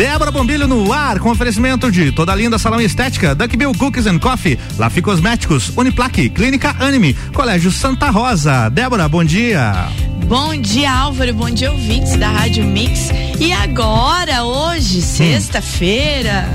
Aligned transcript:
Débora 0.00 0.30
Bombilho 0.30 0.66
no 0.66 0.94
ar, 0.94 1.18
com 1.18 1.30
oferecimento 1.30 1.92
de 1.92 2.10
toda 2.10 2.34
linda 2.34 2.58
salão 2.58 2.80
estética, 2.80 3.34
Duck 3.34 3.54
Bill 3.54 3.74
Cookies 3.74 4.06
and 4.06 4.18
Coffee, 4.18 4.58
Lafi 4.78 5.02
Cosméticos, 5.02 5.76
Uniplaque, 5.76 6.30
Clínica 6.30 6.74
Anime, 6.80 7.12
Colégio 7.34 7.70
Santa 7.70 8.08
Rosa. 8.08 8.70
Débora, 8.70 9.06
bom 9.10 9.22
dia. 9.22 9.88
Bom 10.24 10.58
dia, 10.58 10.90
Álvaro. 10.90 11.34
Bom 11.34 11.50
dia, 11.50 11.70
ouvintes 11.70 12.16
da 12.16 12.30
Rádio 12.30 12.64
Mix. 12.64 13.10
E 13.38 13.52
agora, 13.52 14.42
hoje, 14.42 15.02
sexta-feira. 15.02 16.48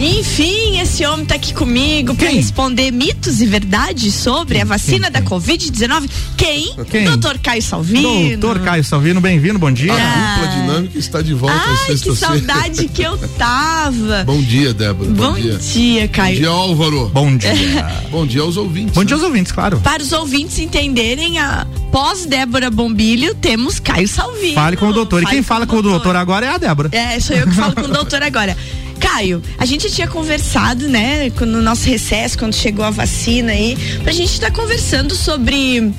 Enfim, 0.00 0.78
esse 0.80 1.04
homem 1.04 1.24
está 1.24 1.34
aqui 1.34 1.52
comigo 1.52 2.14
para 2.14 2.30
responder 2.30 2.92
mitos 2.92 3.40
e 3.40 3.46
verdades 3.46 4.14
sobre 4.14 4.60
a 4.60 4.64
vacina 4.64 5.10
da 5.10 5.20
Covid-19. 5.20 6.08
Quem? 6.36 6.72
Quem? 6.88 7.04
Doutor 7.04 7.36
Caio 7.40 7.60
Salvino. 7.60 8.36
Doutor 8.38 8.62
Caio 8.62 8.84
Salvino, 8.84 9.20
bem-vindo, 9.20 9.58
bom 9.58 9.72
dia. 9.72 9.92
A 9.92 9.96
dupla 9.96 10.54
dinâmica 10.54 10.98
está 10.98 11.20
de 11.20 11.34
volta 11.34 11.60
Ai, 11.66 11.96
que 11.96 12.14
saudade 12.14 12.86
que 12.86 13.02
eu 13.02 13.18
tava. 13.36 14.22
Bom 14.28 14.40
dia, 14.40 14.72
Débora. 14.72 15.10
Bom, 15.10 15.32
Bom, 15.32 15.34
dia. 15.34 15.56
dia, 15.56 16.06
Caio. 16.06 16.36
Bom 16.36 16.40
dia, 16.40 16.48
Álvaro. 16.48 17.08
Bom 17.08 17.36
dia. 17.36 17.86
Bom 18.10 18.26
dia 18.26 18.42
aos 18.42 18.56
ouvintes. 18.56 18.94
Bom 18.94 19.04
dia 19.04 19.16
aos 19.16 19.24
ouvintes, 19.24 19.50
claro. 19.50 19.80
Para 19.80 20.02
os 20.02 20.12
ouvintes 20.12 20.58
entenderem, 20.60 21.38
a 21.38 21.66
pós 21.90 22.24
Débora 22.24 22.70
Bombilho, 22.70 23.34
temos 23.34 23.80
Caio 23.80 24.06
Salvino. 24.06 24.54
Fale 24.54 24.76
com 24.76 24.88
o 24.88 24.92
doutor. 24.92 25.24
E 25.24 25.26
quem 25.26 25.42
fala 25.42 25.66
com 25.66 25.76
o 25.76 25.82
doutor 25.82 26.14
agora 26.14 26.46
é 26.46 26.50
a 26.50 26.58
Débora. 26.58 26.88
É, 26.92 27.18
sou 27.18 27.34
eu 27.34 27.48
que 27.48 27.54
falo 27.54 27.74
com 27.74 27.82
o 27.82 27.88
doutor 27.88 28.22
agora. 28.22 28.56
Caio, 28.98 29.42
a 29.56 29.64
gente 29.64 29.90
tinha 29.90 30.08
conversado, 30.08 30.88
né, 30.88 31.30
no 31.40 31.62
nosso 31.62 31.86
recesso, 31.86 32.38
quando 32.38 32.54
chegou 32.54 32.84
a 32.84 32.90
vacina 32.90 33.52
aí, 33.52 33.76
pra 34.02 34.12
gente 34.12 34.32
estar 34.32 34.50
tá 34.50 34.60
conversando 34.60 35.14
sobre 35.14 35.92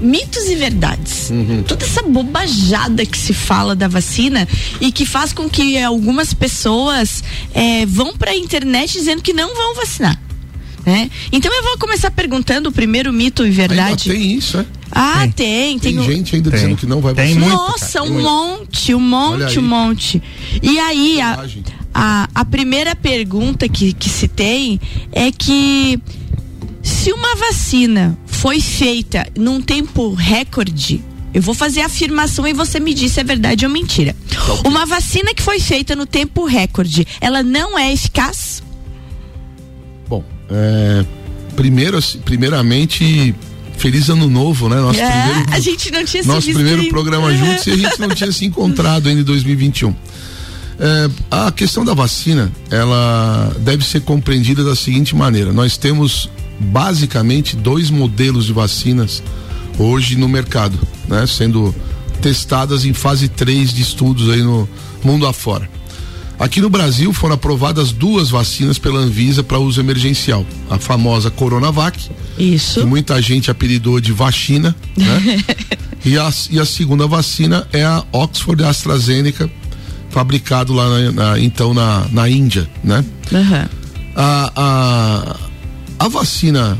mitos 0.00 0.48
e 0.48 0.56
verdades. 0.56 1.30
Uhum. 1.30 1.62
Toda 1.62 1.84
essa 1.84 2.02
bobajada 2.02 3.04
que 3.06 3.16
se 3.16 3.32
fala 3.32 3.74
da 3.74 3.88
vacina 3.88 4.46
e 4.80 4.92
que 4.92 5.06
faz 5.06 5.32
com 5.32 5.48
que 5.48 5.78
algumas 5.78 6.34
pessoas 6.34 7.22
é, 7.54 7.86
vão 7.86 8.16
pra 8.16 8.34
internet 8.36 8.92
dizendo 8.92 9.22
que 9.22 9.32
não 9.32 9.54
vão 9.54 9.74
vacinar. 9.74 10.20
Né? 10.84 11.10
Então 11.32 11.52
eu 11.52 11.64
vou 11.64 11.78
começar 11.78 12.12
perguntando 12.12 12.68
o 12.68 12.72
primeiro 12.72 13.12
mito 13.12 13.44
e 13.44 13.50
verdade. 13.50 14.08
Ainda 14.10 14.20
tem 14.20 14.32
isso, 14.36 14.58
é? 14.58 14.66
Ah, 14.90 15.26
tem. 15.34 15.78
Tem, 15.80 15.96
tem, 15.96 16.04
gente 16.04 16.36
ainda 16.36 16.50
tem. 16.50 16.60
dizendo 16.60 16.76
que 16.76 16.86
não 16.86 17.00
vai 17.00 17.12
Tem 17.12 17.34
vacinar. 17.34 17.48
muito, 17.48 17.70
Nossa, 17.70 17.98
cara, 17.98 18.04
um 18.04 18.22
monte, 18.22 18.94
um 18.94 19.00
monte, 19.00 19.58
um 19.58 19.62
monte. 19.62 20.22
E 20.62 20.78
aí, 20.78 21.20
a. 21.20 21.44
a, 21.98 22.28
a 22.34 22.44
primeira 22.44 22.94
pergunta 22.94 23.66
que, 23.66 23.94
que 23.94 24.10
se 24.10 24.28
tem 24.28 24.78
é 25.10 25.32
que 25.32 25.98
se 26.82 27.10
uma 27.10 27.34
vacina 27.36 28.18
foi 28.26 28.60
feita 28.60 29.26
num 29.34 29.62
tempo 29.62 30.12
recorde, 30.12 31.02
eu 31.32 31.40
vou 31.40 31.54
fazer 31.54 31.80
a 31.80 31.86
afirmação 31.86 32.46
e 32.46 32.52
você 32.52 32.78
me 32.78 32.92
diz 32.92 33.12
se 33.12 33.20
é 33.20 33.24
verdade 33.24 33.64
ou 33.64 33.72
mentira. 33.72 34.14
Uma 34.62 34.84
vacina 34.84 35.32
que 35.32 35.42
foi 35.42 35.58
feita 35.58 35.96
no 35.96 36.04
tempo 36.04 36.44
recorde, 36.44 37.06
ela 37.18 37.42
não 37.42 37.78
é 37.78 37.90
eficaz? 37.90 38.62
Bom, 40.06 40.22
é, 40.50 41.02
primeiro, 41.56 41.96
assim, 41.96 42.18
primeiramente, 42.18 43.34
feliz 43.78 44.10
ano 44.10 44.28
novo, 44.28 44.68
né? 44.68 44.76
Nosso 44.76 45.00
É, 45.00 45.22
primeiro, 45.22 45.54
a 45.54 45.60
gente 45.60 45.90
não 45.90 46.04
tinha 46.04 46.22
se 46.22 46.28
nosso 46.28 46.52
primeiro 46.52 46.88
programa 46.90 47.34
juntos 47.34 47.66
e 47.66 47.70
a 47.70 47.76
gente 47.76 47.98
não 47.98 48.10
tinha 48.10 48.30
se 48.30 48.44
encontrado 48.44 49.08
ainda 49.08 49.22
em 49.22 49.24
2021. 49.24 49.94
É, 50.78 51.10
a 51.30 51.50
questão 51.50 51.84
da 51.84 51.94
vacina, 51.94 52.52
ela 52.70 53.54
deve 53.60 53.84
ser 53.84 54.00
compreendida 54.00 54.62
da 54.62 54.76
seguinte 54.76 55.14
maneira: 55.16 55.52
nós 55.52 55.76
temos 55.76 56.28
basicamente 56.58 57.56
dois 57.56 57.90
modelos 57.90 58.46
de 58.46 58.52
vacinas 58.52 59.22
hoje 59.78 60.16
no 60.16 60.28
mercado, 60.28 60.78
né? 61.08 61.26
Sendo 61.26 61.74
testadas 62.20 62.84
em 62.84 62.92
fase 62.92 63.28
3 63.28 63.72
de 63.72 63.82
estudos 63.82 64.30
aí 64.30 64.42
no 64.42 64.68
mundo 65.04 65.26
afora. 65.26 65.68
Aqui 66.38 66.60
no 66.60 66.68
Brasil 66.68 67.12
foram 67.14 67.34
aprovadas 67.34 67.92
duas 67.92 68.28
vacinas 68.28 68.78
pela 68.78 68.98
Anvisa 69.00 69.42
para 69.42 69.58
uso 69.58 69.80
emergencial. 69.80 70.44
A 70.68 70.78
famosa 70.78 71.30
Coronavac, 71.30 72.10
Isso. 72.38 72.80
que 72.80 72.86
muita 72.86 73.20
gente 73.22 73.50
apelidou 73.50 73.98
de 74.00 74.12
vacina, 74.12 74.76
né? 74.94 75.42
e, 76.04 76.18
a, 76.18 76.30
e 76.50 76.60
a 76.60 76.66
segunda 76.66 77.06
vacina 77.06 77.66
é 77.72 77.84
a 77.84 78.04
Oxford 78.12 78.62
AstraZeneca, 78.64 79.50
fabricado 80.20 80.72
lá 80.72 80.88
na, 80.88 81.12
na- 81.12 81.38
então 81.38 81.74
na, 81.74 82.06
na 82.10 82.26
Índia, 82.26 82.66
né? 82.82 83.04
Aham. 83.34 83.68
A, 84.16 84.52
a, 84.56 85.36
a 86.06 86.08
vacina, 86.08 86.78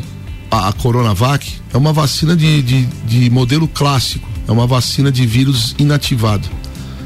a, 0.50 0.68
a 0.68 0.72
Coronavac, 0.72 1.46
é 1.70 1.76
uma 1.76 1.92
vacina 1.92 2.34
de, 2.34 2.62
de, 2.62 2.86
de 3.06 3.28
modelo 3.28 3.68
clássico, 3.68 4.26
é 4.48 4.50
uma 4.50 4.66
vacina 4.66 5.12
de 5.12 5.26
vírus 5.26 5.74
inativado. 5.78 6.48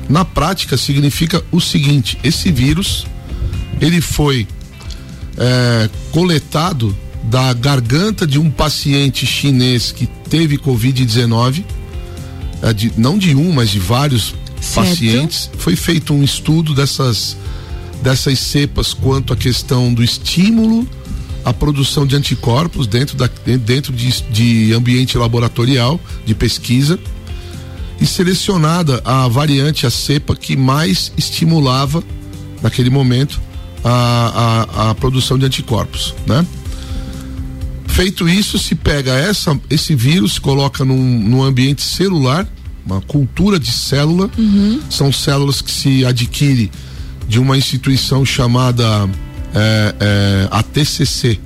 Na 0.08 0.24
prática, 0.24 0.76
significa 0.76 1.42
o 1.50 1.60
seguinte: 1.60 2.16
esse 2.22 2.52
vírus, 2.52 3.04
ele 3.80 4.00
foi 4.00 4.46
é, 5.36 5.90
coletado 6.12 6.96
da 7.24 7.52
garganta 7.52 8.24
de 8.24 8.38
um 8.38 8.48
paciente 8.48 9.26
chinês 9.26 9.90
que 9.90 10.06
teve 10.06 10.56
Covid-19, 10.58 11.64
é, 12.62 12.90
não 12.96 13.18
de 13.18 13.34
um, 13.34 13.52
mas 13.52 13.68
de 13.70 13.80
vários 13.80 14.32
Certo. 14.60 14.88
pacientes. 14.88 15.50
Foi 15.58 15.74
feito 15.74 16.12
um 16.12 16.22
estudo 16.22 16.74
dessas, 16.74 17.36
dessas 18.02 18.38
cepas 18.38 18.92
quanto 18.92 19.32
à 19.32 19.36
questão 19.36 19.92
do 19.92 20.02
estímulo 20.02 20.86
à 21.44 21.52
produção 21.52 22.06
de 22.06 22.16
anticorpos 22.16 22.86
dentro, 22.86 23.16
da, 23.16 23.28
dentro 23.56 23.92
de, 23.92 24.22
de 24.30 24.72
ambiente 24.74 25.16
laboratorial, 25.16 26.00
de 26.24 26.34
pesquisa 26.34 26.98
e 28.00 28.06
selecionada 28.06 29.00
a 29.04 29.28
variante, 29.28 29.86
a 29.86 29.90
cepa 29.90 30.34
que 30.34 30.56
mais 30.56 31.12
estimulava 31.16 32.02
naquele 32.62 32.90
momento 32.90 33.40
a, 33.84 34.66
a, 34.76 34.90
a 34.90 34.94
produção 34.94 35.38
de 35.38 35.46
anticorpos, 35.46 36.14
né? 36.26 36.46
Feito 37.86 38.28
isso, 38.28 38.58
se 38.58 38.74
pega 38.74 39.12
essa, 39.12 39.58
esse 39.68 39.94
vírus, 39.94 40.38
coloca 40.38 40.84
num, 40.84 40.96
num 40.96 41.42
ambiente 41.42 41.82
celular, 41.82 42.46
uma 42.94 43.00
cultura 43.00 43.58
de 43.58 43.70
célula, 43.70 44.30
são 44.88 45.12
células 45.12 45.60
que 45.62 45.70
se 45.70 46.04
adquire 46.04 46.70
de 47.28 47.38
uma 47.38 47.56
instituição 47.56 48.24
chamada 48.24 49.08
é, 49.54 49.94
é, 50.00 50.48
ATCC, 50.50 51.38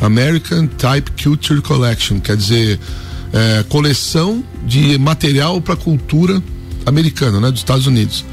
American 0.00 0.66
Type 0.66 1.10
Culture 1.22 1.60
Collection, 1.60 2.20
quer 2.20 2.36
dizer, 2.36 2.78
é, 3.32 3.64
coleção 3.68 4.42
de 4.66 4.96
material 4.98 5.60
para 5.60 5.76
cultura 5.76 6.42
americana, 6.86 7.40
né, 7.40 7.50
dos 7.50 7.60
Estados 7.60 7.86
Unidos. 7.86 8.24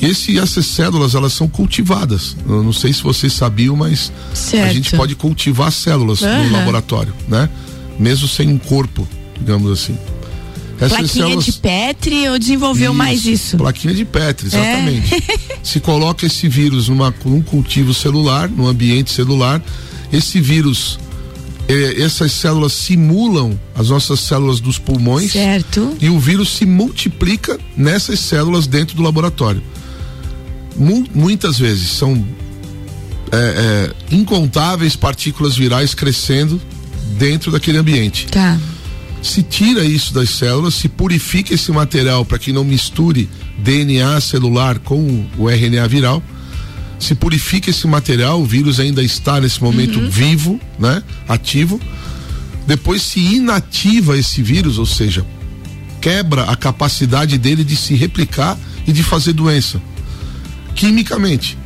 E 0.00 0.06
esse, 0.06 0.38
essas 0.38 0.66
células 0.66 1.14
elas 1.14 1.32
são 1.32 1.48
cultivadas. 1.48 2.36
Eu 2.46 2.62
não 2.62 2.72
sei 2.72 2.92
se 2.92 3.02
vocês 3.02 3.32
sabiam, 3.32 3.74
mas 3.74 4.12
Certo. 4.34 4.68
a 4.68 4.72
gente 4.72 4.94
pode 4.94 5.14
cultivar 5.14 5.72
células 5.72 6.22
Aham. 6.22 6.44
no 6.44 6.52
laboratório, 6.52 7.14
né? 7.28 7.48
Mesmo 7.98 8.28
sem 8.28 8.48
um 8.48 8.58
corpo, 8.58 9.08
digamos 9.38 9.70
assim. 9.72 9.96
Plaquinha 10.78 11.36
de 11.36 11.52
Petri 11.52 12.28
ou 12.28 12.38
desenvolveu 12.38 12.92
mais 12.94 13.24
isso? 13.24 13.56
Plaquinha 13.56 13.94
de 13.94 14.04
Petri, 14.04 14.46
exatamente. 14.48 15.24
Se 15.62 15.80
coloca 15.80 16.26
esse 16.26 16.48
vírus 16.48 16.88
numa, 16.88 17.14
num 17.24 17.40
cultivo 17.42 17.92
celular, 17.94 18.48
num 18.48 18.66
ambiente 18.66 19.10
celular, 19.10 19.62
esse 20.12 20.40
vírus, 20.40 20.98
eh, 21.68 22.02
essas 22.02 22.32
células 22.32 22.72
simulam 22.72 23.58
as 23.74 23.88
nossas 23.88 24.20
células 24.20 24.60
dos 24.60 24.78
pulmões 24.78 25.32
Certo. 25.32 25.96
e 26.00 26.08
o 26.10 26.18
vírus 26.20 26.50
se 26.50 26.64
multiplica 26.66 27.58
nessas 27.76 28.20
células 28.20 28.66
dentro 28.66 28.94
do 28.96 29.02
laboratório. 29.02 29.62
Mu- 30.76 31.06
muitas 31.14 31.58
vezes 31.58 31.88
são 31.88 32.22
é, 33.32 33.90
é, 34.10 34.14
incontáveis 34.14 34.94
partículas 34.94 35.56
virais 35.56 35.94
crescendo 35.94 36.60
dentro 37.18 37.50
daquele 37.50 37.78
ambiente 37.78 38.26
Tá. 38.26 38.58
Se 39.26 39.42
tira 39.42 39.84
isso 39.84 40.14
das 40.14 40.30
células, 40.30 40.74
se 40.74 40.88
purifica 40.88 41.54
esse 41.54 41.70
material 41.72 42.24
para 42.24 42.38
que 42.38 42.52
não 42.52 42.64
misture 42.64 43.28
DNA 43.58 44.20
celular 44.20 44.78
com 44.78 45.26
o 45.36 45.48
RNA 45.48 45.88
viral. 45.88 46.22
Se 46.98 47.14
purifica 47.14 47.70
esse 47.70 47.86
material, 47.86 48.40
o 48.40 48.46
vírus 48.46 48.80
ainda 48.80 49.02
está 49.02 49.40
nesse 49.40 49.62
momento 49.62 50.00
vivo, 50.08 50.58
né? 50.78 51.02
Ativo. 51.28 51.80
Depois 52.66 53.02
se 53.02 53.20
inativa 53.20 54.16
esse 54.16 54.42
vírus, 54.42 54.78
ou 54.78 54.86
seja, 54.86 55.24
quebra 56.00 56.44
a 56.44 56.56
capacidade 56.56 57.36
dele 57.38 57.64
de 57.64 57.76
se 57.76 57.94
replicar 57.94 58.58
e 58.86 58.92
de 58.92 59.02
fazer 59.02 59.32
doença. 59.32 59.80
Quimicamente. 60.74 61.56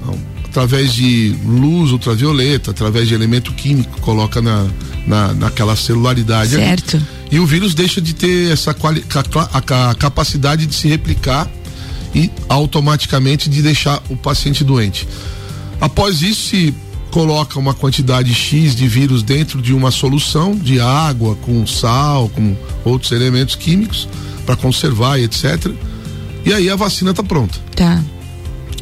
Então, 0.00 0.18
através 0.52 0.92
de 0.92 1.34
luz 1.46 1.92
ultravioleta, 1.92 2.72
através 2.72 3.08
de 3.08 3.14
elemento 3.14 3.54
químico, 3.54 3.98
coloca 4.02 4.42
na, 4.42 4.66
na, 5.06 5.32
naquela 5.32 5.74
celularidade. 5.74 6.54
ali. 6.54 6.62
Certo. 6.64 7.02
E 7.30 7.40
o 7.40 7.46
vírus 7.46 7.74
deixa 7.74 8.02
de 8.02 8.14
ter 8.14 8.52
essa 8.52 8.74
quali, 8.74 9.02
a, 9.50 9.60
ca- 9.62 9.94
capacidade 9.94 10.66
de 10.66 10.74
se 10.74 10.86
replicar 10.88 11.50
e 12.14 12.30
automaticamente 12.50 13.48
de 13.48 13.62
deixar 13.62 14.02
o 14.10 14.16
paciente 14.16 14.62
doente. 14.62 15.08
Após 15.80 16.20
isso, 16.20 16.50
se 16.50 16.74
coloca 17.10 17.58
uma 17.58 17.72
quantidade 17.72 18.34
X 18.34 18.76
de 18.76 18.86
vírus 18.86 19.22
dentro 19.22 19.62
de 19.62 19.72
uma 19.72 19.90
solução 19.90 20.54
de 20.54 20.78
água, 20.80 21.34
com 21.36 21.66
sal, 21.66 22.28
com 22.28 22.54
outros 22.84 23.10
elementos 23.12 23.54
químicos 23.56 24.06
para 24.44 24.54
conservar 24.54 25.18
e 25.18 25.24
etc. 25.24 25.72
E 26.44 26.52
aí 26.52 26.68
a 26.68 26.76
vacina 26.76 27.10
está 27.12 27.22
pronta. 27.22 27.58
Tá. 27.74 28.02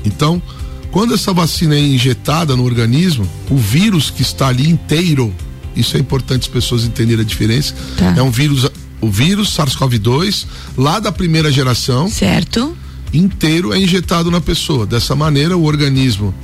Então, 0.04 0.42
quando 0.90 1.14
essa 1.14 1.32
vacina 1.32 1.74
é 1.74 1.80
injetada 1.80 2.56
no 2.56 2.64
organismo, 2.64 3.28
o 3.48 3.56
vírus 3.56 4.10
que 4.10 4.22
está 4.22 4.48
ali 4.48 4.68
inteiro, 4.68 5.32
isso 5.76 5.96
é 5.96 6.00
importante 6.00 6.42
as 6.42 6.48
pessoas 6.48 6.84
entenderem 6.84 7.24
a 7.24 7.26
diferença. 7.26 7.74
Tá. 7.96 8.14
É 8.16 8.22
um 8.22 8.30
vírus, 8.30 8.68
o 9.00 9.08
vírus 9.08 9.56
SARS-CoV-2, 9.56 10.46
lá 10.76 10.98
da 10.98 11.12
primeira 11.12 11.50
geração. 11.52 12.08
Certo. 12.08 12.76
Inteiro 13.12 13.72
é 13.72 13.78
injetado 13.78 14.30
na 14.30 14.40
pessoa. 14.40 14.84
Dessa 14.84 15.14
maneira, 15.14 15.56
o 15.56 15.64
organismo, 15.64 16.34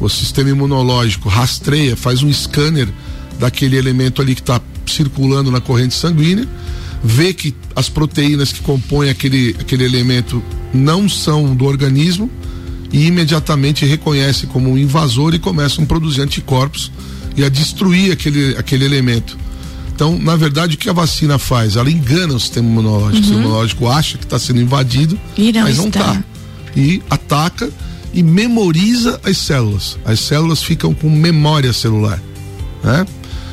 o 0.00 0.08
sistema 0.08 0.50
imunológico 0.50 1.28
rastreia, 1.28 1.96
faz 1.96 2.22
um 2.22 2.32
scanner 2.32 2.88
daquele 3.38 3.76
elemento 3.76 4.20
ali 4.20 4.34
que 4.34 4.40
está 4.40 4.60
circulando 4.86 5.50
na 5.50 5.60
corrente 5.60 5.94
sanguínea, 5.94 6.48
vê 7.02 7.32
que 7.32 7.54
as 7.76 7.88
proteínas 7.88 8.52
que 8.52 8.60
compõem 8.60 9.08
aquele, 9.08 9.54
aquele 9.58 9.84
elemento 9.84 10.42
não 10.72 11.08
são 11.08 11.54
do 11.54 11.64
organismo 11.64 12.30
e 12.94 13.06
imediatamente 13.06 13.84
reconhece 13.84 14.46
como 14.46 14.70
um 14.70 14.78
invasor 14.78 15.34
e 15.34 15.38
começam 15.40 15.82
a 15.82 15.86
produzir 15.86 16.20
anticorpos 16.20 16.92
e 17.36 17.44
a 17.44 17.48
destruir 17.48 18.12
aquele, 18.12 18.56
aquele 18.56 18.84
elemento. 18.84 19.36
Então, 19.92 20.16
na 20.16 20.36
verdade, 20.36 20.76
o 20.76 20.78
que 20.78 20.88
a 20.88 20.92
vacina 20.92 21.36
faz? 21.36 21.74
Ela 21.74 21.90
engana 21.90 22.34
o 22.34 22.38
sistema 22.38 22.68
imunológico. 22.68 23.14
Uhum. 23.14 23.18
O 23.18 23.22
sistema 23.24 23.40
imunológico 23.40 23.88
acha 23.88 24.16
que 24.16 24.22
está 24.22 24.38
sendo 24.38 24.60
invadido, 24.60 25.18
não 25.36 25.62
mas 25.62 25.76
não 25.76 25.88
está. 25.88 26.22
E 26.76 27.02
ataca 27.10 27.68
e 28.12 28.22
memoriza 28.22 29.20
as 29.24 29.38
células. 29.38 29.98
As 30.04 30.20
células 30.20 30.62
ficam 30.62 30.94
com 30.94 31.10
memória 31.10 31.72
celular, 31.72 32.22
né? 32.82 33.04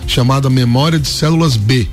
Chamada 0.05 0.51
memória 0.51 0.99
de 0.99 1.07
células 1.07 1.57
B. 1.57 1.87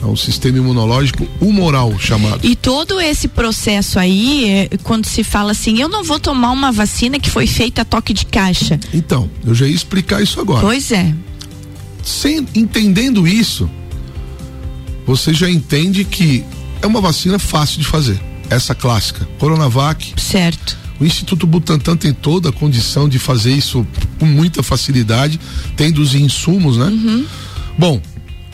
É 0.00 0.06
um 0.06 0.16
sistema 0.16 0.58
imunológico 0.58 1.26
humoral 1.40 1.98
chamado. 1.98 2.46
E 2.46 2.54
todo 2.54 3.00
esse 3.00 3.26
processo 3.26 3.98
aí, 3.98 4.48
é, 4.48 4.68
quando 4.82 5.06
se 5.06 5.24
fala 5.24 5.52
assim, 5.52 5.80
eu 5.80 5.88
não 5.88 6.04
vou 6.04 6.20
tomar 6.20 6.52
uma 6.52 6.70
vacina 6.70 7.18
que 7.18 7.28
foi 7.28 7.46
feita 7.46 7.82
a 7.82 7.84
toque 7.84 8.12
de 8.12 8.24
caixa. 8.24 8.78
Então, 8.94 9.28
eu 9.44 9.54
já 9.54 9.66
ia 9.66 9.74
explicar 9.74 10.22
isso 10.22 10.40
agora. 10.40 10.60
Pois 10.60 10.92
é. 10.92 11.12
Sem, 12.02 12.46
entendendo 12.54 13.26
isso, 13.26 13.68
você 15.04 15.34
já 15.34 15.50
entende 15.50 16.04
que 16.04 16.44
é 16.80 16.86
uma 16.86 17.00
vacina 17.00 17.38
fácil 17.38 17.78
de 17.78 17.84
fazer. 17.84 18.20
Essa 18.48 18.74
clássica, 18.74 19.28
Coronavac. 19.38 20.14
Certo. 20.16 20.78
O 21.00 21.04
Instituto 21.04 21.46
Butantan 21.46 21.96
tem 21.96 22.12
toda 22.12 22.48
a 22.48 22.52
condição 22.52 23.08
de 23.08 23.18
fazer 23.18 23.52
isso 23.52 23.86
com 24.18 24.26
muita 24.26 24.62
facilidade, 24.62 25.38
tendo 25.76 26.00
os 26.00 26.14
insumos, 26.14 26.76
né? 26.76 26.86
Uhum. 26.86 27.26
Bom, 27.78 28.00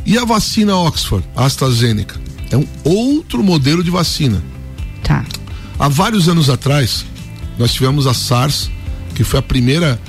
e 0.06 0.18
a 0.18 0.24
vacina 0.24 0.76
Oxford, 0.76 1.26
AstraZeneca? 1.34 2.20
É 2.50 2.56
um 2.56 2.66
outro 2.84 3.42
modelo 3.42 3.82
de 3.82 3.90
vacina. 3.90 4.42
Tá. 5.02 5.24
Há 5.78 5.88
vários 5.88 6.28
anos 6.28 6.50
atrás, 6.50 7.04
nós 7.58 7.72
tivemos 7.72 8.06
a 8.06 8.14
SARS, 8.14 8.70
que 9.14 9.24
foi 9.24 9.40
a 9.40 9.42
primeira 9.42 10.00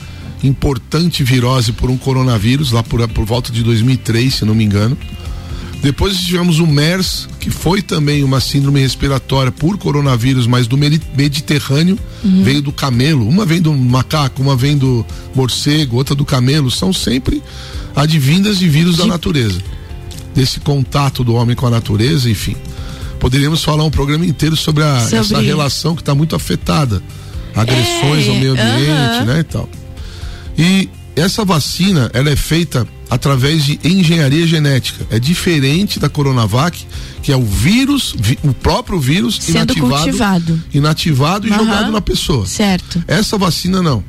importante 0.43 1.23
virose 1.23 1.71
por 1.71 1.89
um 1.89 1.97
coronavírus, 1.97 2.71
lá 2.71 2.83
por, 2.83 3.07
por 3.09 3.25
volta 3.25 3.51
de 3.51 3.63
2003, 3.63 4.33
se 4.33 4.45
não 4.45 4.53
me 4.53 4.63
engano. 4.63 4.97
Depois 5.81 6.17
tivemos 6.17 6.59
o 6.59 6.65
MERS, 6.65 7.27
que 7.39 7.49
foi 7.49 7.81
também 7.81 8.23
uma 8.23 8.39
síndrome 8.39 8.79
respiratória 8.79 9.51
por 9.51 9.77
coronavírus, 9.77 10.47
mas 10.47 10.67
do 10.67 10.77
Mediterrâneo, 10.77 11.97
uhum. 12.23 12.43
veio 12.43 12.61
do 12.61 12.71
camelo. 12.71 13.27
Uma 13.27 13.45
vem 13.45 13.61
do 13.61 13.73
macaco, 13.73 14.41
uma 14.41 14.55
vem 14.55 14.77
do 14.77 15.05
morcego, 15.35 15.97
outra 15.97 16.15
do 16.15 16.25
camelo. 16.25 16.71
São 16.71 16.91
sempre 16.91 17.41
advindas 17.95 18.57
de 18.57 18.67
vírus 18.67 18.95
de... 18.95 19.01
da 19.01 19.07
natureza 19.07 19.61
desse 20.35 20.59
contato 20.59 21.23
do 21.23 21.33
homem 21.33 21.55
com 21.55 21.65
a 21.65 21.69
natureza, 21.69 22.29
enfim. 22.29 22.55
Poderíamos 23.19 23.63
falar 23.63 23.83
um 23.83 23.89
programa 23.89 24.25
inteiro 24.25 24.55
sobre, 24.55 24.83
a, 24.83 24.99
sobre... 24.99 25.17
essa 25.17 25.41
relação 25.41 25.95
que 25.95 26.01
está 26.01 26.13
muito 26.13 26.35
afetada. 26.35 27.01
Agressões 27.55 28.27
é, 28.27 28.29
ao 28.29 28.35
meio 28.35 28.51
ambiente, 28.51 28.67
uh 28.67 29.21
-huh. 29.21 29.25
né? 29.25 29.39
E 29.39 29.43
tal. 29.43 29.69
E 30.57 30.89
essa 31.15 31.45
vacina, 31.45 32.11
ela 32.13 32.29
é 32.29 32.35
feita 32.35 32.85
através 33.09 33.63
de 33.63 33.79
engenharia 33.83 34.45
genética. 34.45 35.05
É 35.09 35.19
diferente 35.19 35.99
da 35.99 36.09
Coronavac, 36.09 36.85
que 37.23 37.31
é 37.31 37.37
o 37.37 37.43
vírus, 37.43 38.13
o 38.43 38.53
próprio 38.53 38.99
vírus 38.99 39.37
Sendo 39.39 39.73
inativado, 39.73 40.03
cultivado. 40.03 40.63
inativado 40.73 41.47
e 41.47 41.51
uhum. 41.51 41.59
jogado 41.59 41.91
na 41.91 42.01
pessoa. 42.01 42.45
Certo. 42.45 43.01
Essa 43.07 43.37
vacina 43.37 43.81
não. 43.81 44.03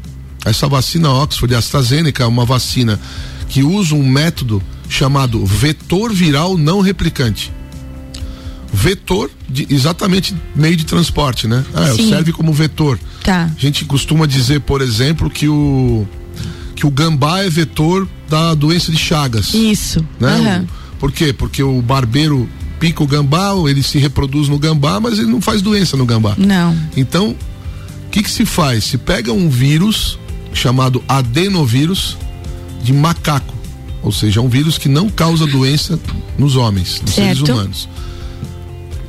Essa 0.44 0.68
vacina 0.68 1.10
Oxford 1.10 1.54
AstraZeneca 1.54 2.24
é 2.24 2.26
uma 2.26 2.44
vacina 2.44 3.00
que 3.48 3.62
usa 3.62 3.94
um 3.94 4.06
método 4.06 4.62
chamado 4.88 5.44
vetor 5.44 6.12
viral 6.12 6.56
não 6.56 6.80
replicante. 6.80 7.52
Vetor, 8.72 9.30
de, 9.48 9.66
exatamente 9.70 10.34
meio 10.54 10.76
de 10.76 10.84
transporte, 10.84 11.46
né? 11.46 11.64
Ah, 11.72 11.86
serve 11.94 12.32
como 12.32 12.52
vetor. 12.52 12.98
Tá. 13.22 13.50
A 13.56 13.60
gente 13.60 13.84
costuma 13.84 14.26
dizer, 14.26 14.60
por 14.60 14.82
exemplo, 14.82 15.30
que 15.30 15.48
o 15.48 16.06
que 16.74 16.86
o 16.86 16.90
gambá 16.90 17.42
é 17.42 17.48
vetor 17.48 18.06
da 18.28 18.54
doença 18.54 18.92
de 18.92 18.98
Chagas. 18.98 19.54
Isso. 19.54 20.06
Né? 20.20 20.58
Uhum. 20.60 20.66
Por 20.98 21.10
quê? 21.10 21.32
Porque 21.32 21.62
o 21.62 21.80
barbeiro 21.80 22.46
pica 22.78 23.02
o 23.02 23.06
gambá, 23.06 23.52
ele 23.66 23.82
se 23.82 23.98
reproduz 23.98 24.48
no 24.48 24.58
gambá, 24.58 25.00
mas 25.00 25.18
ele 25.18 25.28
não 25.28 25.40
faz 25.40 25.62
doença 25.62 25.96
no 25.96 26.04
gambá. 26.04 26.34
Não. 26.36 26.76
Então, 26.94 27.30
o 27.30 28.10
que, 28.10 28.22
que 28.22 28.30
se 28.30 28.44
faz? 28.44 28.84
Se 28.84 28.98
pega 28.98 29.32
um 29.32 29.48
vírus 29.48 30.18
chamado 30.52 31.02
adenovírus 31.08 32.18
de 32.82 32.92
macaco 32.92 33.56
ou 34.06 34.12
seja, 34.12 34.38
é 34.38 34.42
um 34.42 34.48
vírus 34.48 34.78
que 34.78 34.88
não 34.88 35.10
causa 35.10 35.44
doença 35.48 35.98
nos 36.38 36.54
homens, 36.54 37.02
nos 37.02 37.12
certo. 37.12 37.38
seres 37.38 37.50
humanos. 37.50 37.88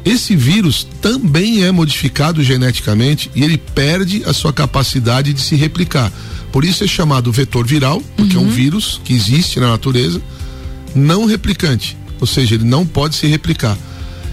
Esse 0.04 0.36
vírus 0.36 0.88
também 1.00 1.64
é 1.64 1.72
modificado 1.72 2.44
geneticamente 2.44 3.30
e 3.36 3.44
ele 3.44 3.60
perde 3.60 4.24
a 4.25 4.34
sua 4.34 4.52
capacidade 4.52 5.34
de 5.34 5.40
se 5.40 5.56
replicar. 5.56 6.12
Por 6.52 6.66
isso 6.66 6.84
é 6.84 6.88
chamado 6.88 7.31
vetor 7.31 7.64
viral, 7.64 8.02
porque 8.16 8.36
uhum. 8.36 8.42
é 8.42 8.46
um 8.46 8.50
uhum. 8.50 8.56
vírus 8.56 9.00
que 9.06 9.14
existe 9.14 9.60
na 9.60 9.69
natureza, 9.69 10.19
não 10.96 11.25
replicante. 11.25 11.96
Ou 12.19 12.25
seja, 12.25 12.56
ele 12.56 12.66
não 12.66 12.84
pode 12.84 13.16
se 13.16 13.28
replicar. 13.28 13.78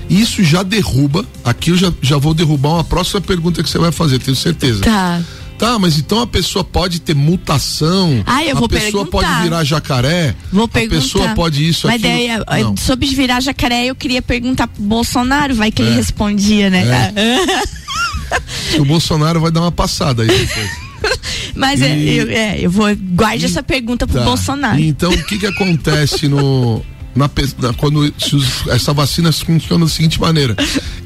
Isso 0.09 0.43
já 0.43 0.63
derruba, 0.63 1.27
aqui 1.45 1.73
eu 1.73 1.77
já, 1.77 1.93
já 2.01 2.17
vou 2.17 2.33
derrubar 2.33 2.71
uma 2.71 2.85
próxima 2.85 3.21
pergunta 3.21 3.63
que 3.63 3.69
você 3.69 3.79
vai 3.79 3.93
fazer, 3.93 4.19
tenho 4.19 4.37
certeza. 4.37 4.81
Tá. 4.81 5.21
Tá, 5.65 5.79
mas 5.79 5.99
então 5.99 6.21
a 6.21 6.27
pessoa 6.27 6.63
pode 6.63 7.01
ter 7.01 7.15
mutação. 7.15 8.23
Ah, 8.27 8.45
eu 8.45 8.55
vou 8.55 8.67
A 8.67 8.69
pessoa 8.69 9.07
perguntar. 9.07 9.11
pode 9.11 9.43
virar 9.45 9.65
jacaré. 9.65 10.37
Vou 10.53 10.69
perguntar. 10.69 10.97
A 10.97 11.01
pessoa 11.01 11.29
pode 11.31 11.67
isso 11.67 11.87
Mas 11.87 12.03
daí, 12.03 12.29
Não. 12.63 12.77
sobre 12.77 13.07
virar 13.07 13.41
jacaré, 13.41 13.87
eu 13.87 13.95
queria 13.95 14.21
perguntar 14.21 14.67
pro 14.67 14.83
Bolsonaro, 14.83 15.55
vai 15.55 15.71
que 15.71 15.81
é. 15.81 15.87
ele 15.87 15.95
respondia, 15.95 16.69
né? 16.69 17.15
É. 17.17 18.77
o 18.79 18.85
Bolsonaro 18.85 19.41
vai 19.41 19.51
dar 19.51 19.63
uma 19.63 19.73
passada 19.73 20.23
aí 20.23 20.29
depois. 20.29 20.71
Mas 21.57 21.81
é, 21.81 21.97
e... 21.97 22.09
é, 22.11 22.23
eu, 22.23 22.29
é, 22.29 22.61
eu 22.61 22.71
vou. 22.71 22.95
Guarde 22.95 23.47
e... 23.47 23.47
essa 23.47 23.63
pergunta 23.63 24.07
pro 24.07 24.19
tá. 24.19 24.25
Bolsonaro. 24.27 24.79
Então, 24.79 25.11
o 25.11 25.25
que 25.25 25.39
que 25.39 25.47
acontece 25.47 26.29
no. 26.29 26.85
Na, 27.17 27.31
na, 27.59 27.73
quando 27.73 28.01
os, 28.01 28.69
essa 28.69 28.93
vacina 28.93 29.33
funciona 29.33 29.87
da 29.87 29.91
seguinte 29.91 30.21
maneira: 30.21 30.55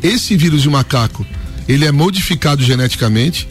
esse 0.03 0.37
vírus 0.37 0.63
de 0.63 0.69
macaco, 0.69 1.25
ele 1.69 1.85
é 1.85 1.93
modificado 1.93 2.61
geneticamente 2.61 3.47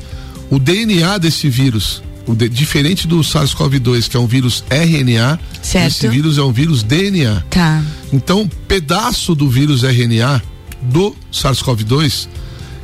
o 0.50 0.60
DNA 0.60 1.18
desse 1.18 1.50
vírus, 1.50 2.02
de, 2.28 2.50
diferente 2.50 3.08
do 3.08 3.20
SARS-CoV-2, 3.20 4.10
que 4.10 4.18
é 4.18 4.20
um 4.20 4.28
vírus 4.28 4.64
RNA, 4.70 5.40
certo. 5.62 5.88
esse 5.88 6.08
vírus 6.08 6.38
é 6.38 6.42
um 6.42 6.52
vírus 6.52 6.84
DNA. 6.84 7.44
Tá. 7.50 7.84
Então, 8.12 8.50
pedaço 8.68 9.36
do 9.36 9.50
vírus 9.50 9.84
RNA 9.84 10.42
do 10.82 11.16
SARS-CoV-2, 11.32 12.28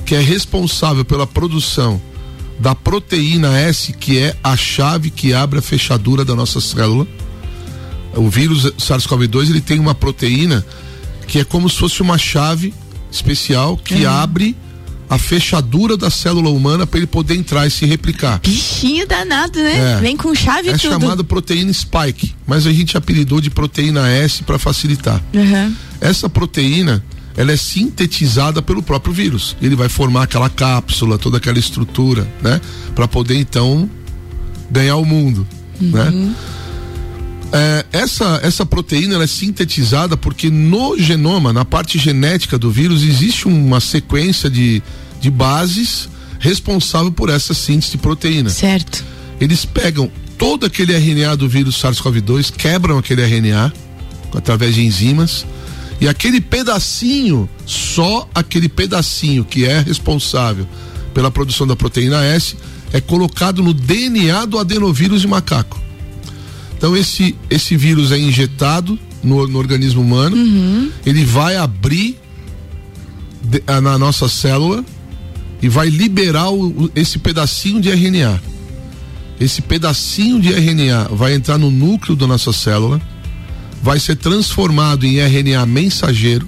que 0.06 0.16
é 0.16 0.20
responsável 0.20 1.06
pela 1.06 1.26
produção 1.26 2.02
da 2.60 2.76
proteína 2.76 3.58
S, 3.58 3.94
que 3.94 4.20
é 4.20 4.36
a 4.44 4.56
chave 4.56 5.10
que 5.10 5.34
abre 5.34 5.60
a 5.60 5.62
fechadura 5.62 6.24
da 6.24 6.36
nossa 6.36 6.62
célula. 6.62 7.08
O 8.16 8.30
vírus 8.30 8.66
SARS-CoV-2 8.78 9.50
ele 9.50 9.62
tem 9.62 9.80
uma 9.80 9.96
proteína 9.96 10.66
que 11.28 11.40
é 11.40 11.44
como 11.44 11.70
se 11.70 11.78
fosse 11.78 12.02
uma 12.02 12.18
chave 12.18 12.74
especial 13.12 13.78
que 13.78 14.06
uhum. 14.06 14.12
abre 14.12 14.56
a 15.10 15.18
fechadura 15.18 15.96
da 15.96 16.10
célula 16.10 16.50
humana 16.50 16.88
para 16.88 17.00
ele 17.00 17.08
poder 17.08 17.36
entrar 17.36 17.68
e 17.68 17.72
se 17.72 17.86
replicar. 17.86 18.40
Bichinho 18.40 19.08
danado, 19.08 19.60
né? 19.60 19.96
É. 19.96 20.00
Vem 20.00 20.18
com 20.18 20.34
chave 20.34 20.70
é 20.70 20.78
tudo. 20.78 20.88
É 20.88 21.00
chamado 21.00 21.24
proteína 21.24 21.72
spike, 21.72 22.34
mas 22.48 22.66
a 22.66 22.74
gente 22.74 22.98
apelidou 22.98 23.40
de 23.40 23.50
proteína 23.50 24.08
S 24.10 24.44
para 24.44 24.58
facilitar. 24.58 25.22
Uhum. 25.34 25.76
Essa 26.02 26.30
proteína, 26.30 27.04
ela 27.36 27.52
é 27.52 27.58
sintetizada 27.58 28.62
pelo 28.62 28.82
próprio 28.82 29.14
vírus. 29.14 29.56
Ele 29.62 29.76
vai 29.76 29.90
formar 29.90 30.24
aquela 30.24 30.50
cápsula, 30.50 31.18
toda 31.18 31.38
aquela 31.38 31.60
estrutura, 31.60 32.28
né? 32.42 32.60
Para 32.96 33.08
poder 33.08 33.38
então 33.38 33.90
ganhar 34.70 34.96
o 34.96 35.06
mundo, 35.06 35.48
né? 35.80 36.10
uhum. 36.10 36.28
né? 36.28 36.36
É, 37.56 37.86
essa, 37.92 38.40
essa 38.42 38.66
proteína 38.66 39.24
é 39.24 39.28
sintetizada 39.28 40.18
porque 40.18 40.50
no 40.50 40.98
genoma, 40.98 41.54
na 41.54 41.64
parte 41.64 42.00
genética 42.00 42.58
do 42.58 42.72
vírus, 42.72 43.04
existe 43.04 43.48
uma 43.48 43.80
sequência 43.80 44.50
de, 44.50 44.82
de 45.22 45.30
bases 45.30 46.10
responsável 46.40 47.12
por 47.12 47.30
essa 47.30 47.54
síntese 47.54 47.92
de 47.92 48.00
proteína. 48.00 48.50
Certo. 48.50 49.06
Eles 49.40 49.66
pegam 49.66 50.12
todo 50.36 50.66
aquele 50.66 50.98
RNA 50.98 51.38
do 51.38 51.48
vírus 51.48 51.80
SARS-CoV-2, 51.80 52.52
quebram 52.52 52.98
aquele 52.98 53.22
RNA 53.24 53.72
através 54.34 54.74
de 54.74 54.84
enzimas 54.84 55.46
e 56.02 56.08
aquele 56.08 56.42
pedacinho, 56.42 57.48
só 57.68 58.28
aquele 58.34 58.68
pedacinho 58.68 59.46
que 59.46 59.66
é 59.66 59.80
responsável 59.80 60.68
pela 61.14 61.30
produção 61.30 61.68
da 61.68 61.76
proteína 61.76 62.26
S, 62.26 62.58
é 62.92 63.00
colocado 63.00 63.62
no 63.62 63.74
DNA 63.74 64.46
do 64.46 64.58
adenovírus 64.58 65.22
de 65.22 65.28
macaco. 65.28 65.80
Então 66.84 66.98
esse 66.98 67.34
esse 67.50 67.78
vírus 67.78 68.12
é 68.12 68.20
injetado 68.20 69.00
no, 69.24 69.48
no 69.48 69.58
organismo 69.58 70.02
humano, 70.02 70.36
uhum. 70.36 70.92
ele 71.06 71.24
vai 71.24 71.56
abrir 71.56 72.20
de, 73.42 73.64
a, 73.66 73.80
na 73.80 73.98
nossa 73.98 74.28
célula 74.28 74.84
e 75.62 75.70
vai 75.70 75.88
liberar 75.88 76.52
o, 76.52 76.92
esse 76.94 77.18
pedacinho 77.18 77.80
de 77.80 77.90
RNA. 77.90 78.38
Esse 79.40 79.62
pedacinho 79.62 80.42
de 80.42 80.52
RNA 80.52 81.08
vai 81.14 81.34
entrar 81.36 81.58
no 81.58 81.72
núcleo 81.72 82.18
da 82.18 82.28
nossa 82.28 82.52
célula, 82.52 83.02
vai 83.82 83.98
ser 83.98 84.18
transformado 84.18 85.06
em 85.06 85.20
RNA 85.20 85.66
mensageiro. 85.66 86.46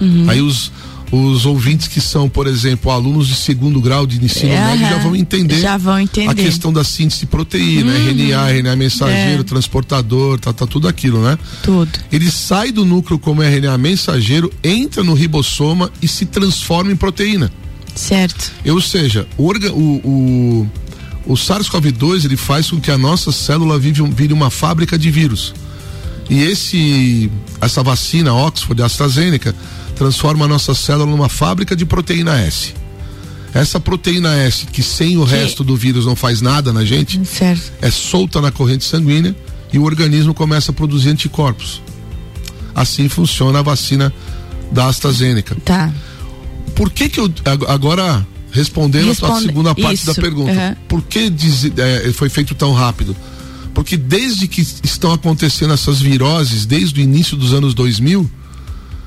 Uhum. 0.00 0.28
Aí 0.28 0.42
os, 0.42 0.72
os 1.10 1.46
ouvintes 1.46 1.86
que 1.86 2.00
são, 2.00 2.28
por 2.28 2.46
exemplo, 2.46 2.90
alunos 2.90 3.28
de 3.28 3.34
segundo 3.34 3.80
grau 3.80 4.06
de 4.06 4.22
ensino 4.24 4.52
uhum. 4.52 4.66
médio 4.66 4.88
já 4.88 4.98
vão 4.98 5.16
entender, 5.16 5.60
já 5.60 5.76
vão 5.76 6.00
entender 6.00 6.30
a 6.30 6.34
questão 6.34 6.72
da 6.72 6.82
síntese 6.82 7.20
de 7.20 7.26
proteína, 7.26 7.92
uhum. 7.92 8.08
RNA, 8.08 8.50
RNA 8.50 8.76
mensageiro, 8.76 9.40
é. 9.40 9.44
transportador, 9.44 10.38
tá, 10.38 10.52
tá 10.52 10.66
tudo 10.66 10.88
aquilo, 10.88 11.22
né? 11.22 11.38
Tudo. 11.62 11.90
Ele 12.10 12.30
sai 12.30 12.72
do 12.72 12.84
núcleo 12.84 13.18
como 13.18 13.42
RNA 13.42 13.78
mensageiro, 13.78 14.52
entra 14.62 15.04
no 15.04 15.14
ribossoma 15.14 15.90
e 16.02 16.08
se 16.08 16.26
transforma 16.26 16.90
em 16.90 16.96
proteína. 16.96 17.50
Certo. 17.94 18.52
Ou 18.66 18.80
seja, 18.80 19.26
o, 19.38 19.50
o, 19.50 19.80
o, 20.04 20.70
o 21.26 21.34
SARS-CoV-2 21.34 22.24
ele 22.24 22.36
faz 22.36 22.70
com 22.70 22.80
que 22.80 22.90
a 22.90 22.98
nossa 22.98 23.32
célula 23.32 23.78
vive, 23.78 24.02
vire 24.10 24.32
uma 24.32 24.50
fábrica 24.50 24.98
de 24.98 25.10
vírus. 25.10 25.54
E 26.28 26.42
esse, 26.42 27.30
essa 27.60 27.82
vacina 27.82 28.34
Oxford 28.34 28.82
AstraZeneca 28.82 29.54
transforma 29.94 30.44
a 30.44 30.48
nossa 30.48 30.74
célula 30.74 31.10
numa 31.10 31.28
fábrica 31.28 31.74
de 31.76 31.86
proteína 31.86 32.38
S. 32.40 32.74
Essa 33.54 33.80
proteína 33.80 34.34
S, 34.34 34.66
que 34.66 34.82
sem 34.82 35.16
o 35.16 35.24
que... 35.24 35.30
resto 35.30 35.64
do 35.64 35.76
vírus 35.76 36.04
não 36.04 36.14
faz 36.14 36.42
nada 36.42 36.72
na 36.72 36.84
gente, 36.84 37.24
certo. 37.24 37.72
é 37.80 37.90
solta 37.90 38.40
na 38.40 38.50
corrente 38.50 38.84
sanguínea 38.84 39.34
e 39.72 39.78
o 39.78 39.84
organismo 39.84 40.34
começa 40.34 40.72
a 40.72 40.74
produzir 40.74 41.10
anticorpos. 41.10 41.80
Assim 42.74 43.08
funciona 43.08 43.60
a 43.60 43.62
vacina 43.62 44.12
da 44.70 44.86
AstraZeneca. 44.86 45.56
Tá. 45.64 45.90
Por 46.74 46.90
que 46.90 47.08
que 47.08 47.18
eu 47.18 47.32
agora 47.66 48.26
respondendo 48.50 49.06
Responde. 49.06 49.32
a 49.32 49.40
segunda 49.40 49.74
parte 49.74 49.94
Isso. 49.94 50.06
da 50.06 50.14
pergunta, 50.14 50.52
uhum. 50.52 50.76
por 50.88 51.02
que 51.02 51.28
diz, 51.28 51.70
é, 51.76 52.12
foi 52.12 52.28
feito 52.28 52.54
tão 52.54 52.72
rápido? 52.72 53.16
Porque 53.76 53.94
desde 53.94 54.48
que 54.48 54.62
estão 54.62 55.12
acontecendo 55.12 55.74
essas 55.74 56.00
viroses, 56.00 56.64
desde 56.64 56.98
o 56.98 57.02
início 57.02 57.36
dos 57.36 57.52
anos 57.52 57.74
2000, 57.74 58.28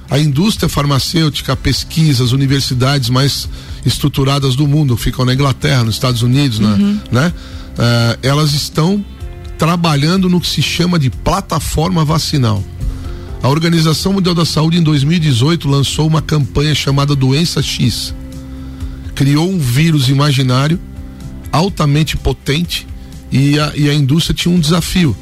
a 0.07 0.19
indústria 0.19 0.69
farmacêutica, 0.69 1.53
a 1.53 1.55
pesquisa, 1.55 2.23
as 2.23 2.33
universidades 2.33 3.09
mais 3.09 3.49
estruturadas 3.83 4.55
do 4.55 4.67
mundo, 4.67 4.95
ficam 4.95 5.25
na 5.25 5.33
Inglaterra, 5.33 5.83
nos 5.83 5.95
Estados 5.95 6.21
Unidos, 6.21 6.59
uhum. 6.59 6.99
né? 7.11 7.33
Uh, 7.33 8.19
elas 8.21 8.53
estão 8.53 9.03
trabalhando 9.57 10.29
no 10.29 10.39
que 10.39 10.47
se 10.47 10.61
chama 10.61 10.99
de 10.99 11.09
plataforma 11.09 12.05
vacinal. 12.05 12.63
A 13.41 13.49
Organização 13.49 14.13
Mundial 14.13 14.35
da 14.35 14.45
Saúde, 14.45 14.77
em 14.77 14.83
2018, 14.83 15.67
lançou 15.67 16.05
uma 16.05 16.21
campanha 16.21 16.75
chamada 16.75 17.15
Doença 17.15 17.63
X. 17.63 18.13
Criou 19.15 19.49
um 19.49 19.57
vírus 19.57 20.09
imaginário 20.09 20.79
altamente 21.51 22.15
potente 22.15 22.85
e 23.31 23.59
a, 23.59 23.71
e 23.75 23.89
a 23.89 23.93
indústria 23.93 24.35
tinha 24.35 24.53
um 24.53 24.59
desafio 24.59 25.15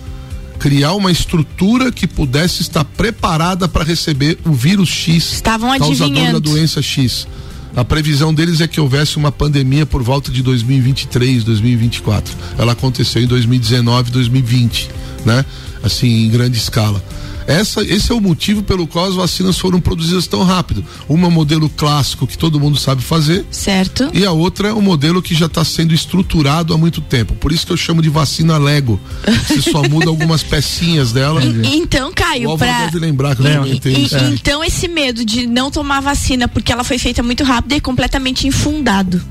criar 0.57 0.93
uma 0.93 1.11
estrutura 1.11 1.91
que 1.91 2.07
pudesse 2.07 2.61
estar 2.61 2.83
preparada 2.83 3.67
para 3.67 3.83
receber 3.83 4.37
o 4.45 4.51
vírus 4.51 4.89
X, 4.89 5.33
Estavam 5.33 5.77
causador 5.77 6.31
da 6.33 6.39
doença 6.39 6.81
X. 6.81 7.27
A 7.75 7.85
previsão 7.85 8.33
deles 8.33 8.59
é 8.59 8.67
que 8.67 8.81
houvesse 8.81 9.17
uma 9.17 9.31
pandemia 9.31 9.85
por 9.85 10.01
volta 10.01 10.31
de 10.31 10.41
2023, 10.41 11.43
2024. 11.43 12.35
Ela 12.57 12.71
aconteceu 12.71 13.21
em 13.21 13.27
2019, 13.27 14.09
2020, 14.09 14.89
né? 15.23 15.45
Assim, 15.83 16.25
em 16.25 16.29
grande 16.29 16.57
escala. 16.57 17.03
Essa, 17.47 17.81
esse 17.81 18.11
é 18.11 18.15
o 18.15 18.19
motivo 18.19 18.61
pelo 18.61 18.85
qual 18.85 19.05
as 19.05 19.15
vacinas 19.15 19.57
foram 19.57 19.79
produzidas 19.79 20.27
tão 20.27 20.43
rápido. 20.43 20.83
Uma 21.07 21.25
é 21.25 21.29
o 21.29 21.31
modelo 21.31 21.69
clássico 21.69 22.27
que 22.27 22.37
todo 22.37 22.59
mundo 22.59 22.77
sabe 22.77 23.01
fazer. 23.01 23.45
Certo. 23.49 24.09
E 24.13 24.25
a 24.25 24.31
outra 24.31 24.67
é 24.67 24.73
o 24.73 24.81
modelo 24.81 25.21
que 25.21 25.33
já 25.33 25.45
está 25.45 25.63
sendo 25.63 25.93
estruturado 25.93 26.73
há 26.73 26.77
muito 26.77 26.99
tempo. 26.99 27.33
Por 27.35 27.53
isso 27.53 27.65
que 27.65 27.71
eu 27.71 27.77
chamo 27.77 28.01
de 28.01 28.09
vacina 28.09 28.57
Lego. 28.57 28.99
Você 29.47 29.61
só 29.71 29.81
muda 29.87 30.09
algumas 30.09 30.43
pecinhas 30.43 31.13
dela. 31.13 31.41
E, 31.43 31.77
então, 31.77 32.11
Caio, 32.13 32.57
para 32.57 32.89
lembrar 32.93 33.35
que 33.35 33.43
e, 33.43 33.79
tem 33.79 34.05
e, 34.05 34.13
é. 34.13 34.29
Então 34.29 34.63
esse 34.63 34.87
medo 34.87 35.23
de 35.23 35.47
não 35.47 35.71
tomar 35.71 36.01
vacina 36.01 36.47
porque 36.47 36.71
ela 36.71 36.83
foi 36.83 36.97
feita 36.97 37.23
muito 37.23 37.43
rápido 37.43 37.73
é 37.73 37.79
completamente 37.79 38.45
infundado. 38.47 39.21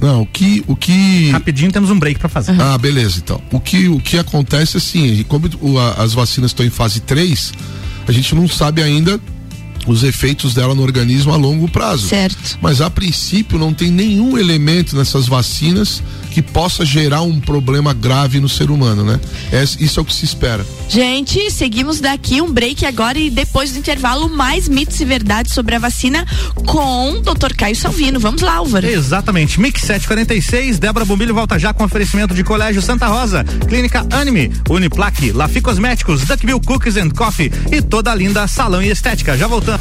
Não, 0.00 0.22
o 0.22 0.26
que, 0.26 0.62
o 0.66 0.76
que. 0.76 1.30
Rapidinho 1.30 1.72
temos 1.72 1.90
um 1.90 1.98
break 1.98 2.18
para 2.18 2.28
fazer. 2.28 2.52
Uhum. 2.52 2.60
Ah, 2.60 2.78
beleza, 2.78 3.18
então. 3.18 3.40
O 3.50 3.60
que, 3.60 3.88
o 3.88 4.00
que 4.00 4.18
acontece 4.18 4.76
assim, 4.76 5.24
como 5.28 5.48
o, 5.60 5.78
a, 5.78 5.94
as 5.94 6.12
vacinas 6.12 6.50
estão 6.50 6.64
em 6.64 6.70
fase 6.70 7.00
3, 7.00 7.52
a 8.06 8.12
gente 8.12 8.34
não 8.34 8.46
sabe 8.46 8.82
ainda 8.82 9.20
os 9.86 10.02
efeitos 10.02 10.52
dela 10.52 10.74
no 10.74 10.82
organismo 10.82 11.32
a 11.32 11.36
longo 11.36 11.68
prazo. 11.68 12.08
Certo. 12.08 12.58
Mas 12.60 12.80
a 12.80 12.90
princípio 12.90 13.58
não 13.58 13.72
tem 13.72 13.90
nenhum 13.90 14.36
elemento 14.36 14.96
nessas 14.96 15.26
vacinas 15.26 16.02
que 16.36 16.42
possa 16.42 16.84
gerar 16.84 17.22
um 17.22 17.40
problema 17.40 17.94
grave 17.94 18.40
no 18.40 18.46
ser 18.46 18.70
humano, 18.70 19.02
né? 19.02 19.18
É, 19.50 19.62
isso 19.62 19.98
é 19.98 20.02
o 20.02 20.04
que 20.04 20.12
se 20.12 20.26
espera. 20.26 20.66
Gente, 20.86 21.50
seguimos 21.50 21.98
daqui 21.98 22.42
um 22.42 22.52
break 22.52 22.84
agora 22.84 23.18
e 23.18 23.30
depois 23.30 23.72
do 23.72 23.78
intervalo 23.78 24.28
mais 24.28 24.68
mitos 24.68 25.00
e 25.00 25.06
verdades 25.06 25.54
sobre 25.54 25.76
a 25.76 25.78
vacina 25.78 26.26
com 26.66 27.12
o 27.12 27.20
Dr. 27.22 27.54
Caio 27.56 27.74
Salvino. 27.74 28.20
Vamos 28.20 28.42
lá, 28.42 28.56
Álvaro. 28.56 28.86
Exatamente. 28.86 29.58
Mix 29.58 29.80
746, 29.80 30.78
Débora 30.78 31.06
Bombilho 31.06 31.32
volta 31.32 31.58
já 31.58 31.72
com 31.72 31.84
oferecimento 31.84 32.34
de 32.34 32.44
Colégio 32.44 32.82
Santa 32.82 33.06
Rosa, 33.06 33.42
Clínica 33.66 34.06
Anime, 34.12 34.52
Uniplaque, 34.68 35.32
Lafi 35.32 35.62
Cosméticos, 35.62 36.26
Duckbill 36.26 36.60
Cookies 36.60 36.98
and 36.98 37.12
Coffee 37.12 37.50
e 37.72 37.80
toda 37.80 38.12
a 38.12 38.14
linda 38.14 38.46
salão 38.46 38.82
e 38.82 38.90
estética. 38.90 39.38
Já 39.38 39.46
voltando. 39.46 39.80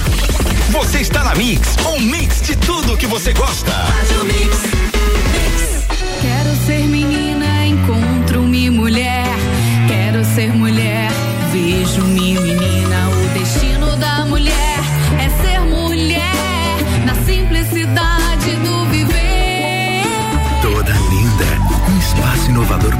Você 0.70 1.00
está 1.00 1.22
na 1.22 1.36
Mix, 1.36 1.76
um 1.86 2.00
mix 2.00 2.42
de 2.44 2.56
tudo 2.56 2.96
que 2.96 3.08
você 3.08 3.34
gosta. 3.34 3.74
Quero 4.08 5.25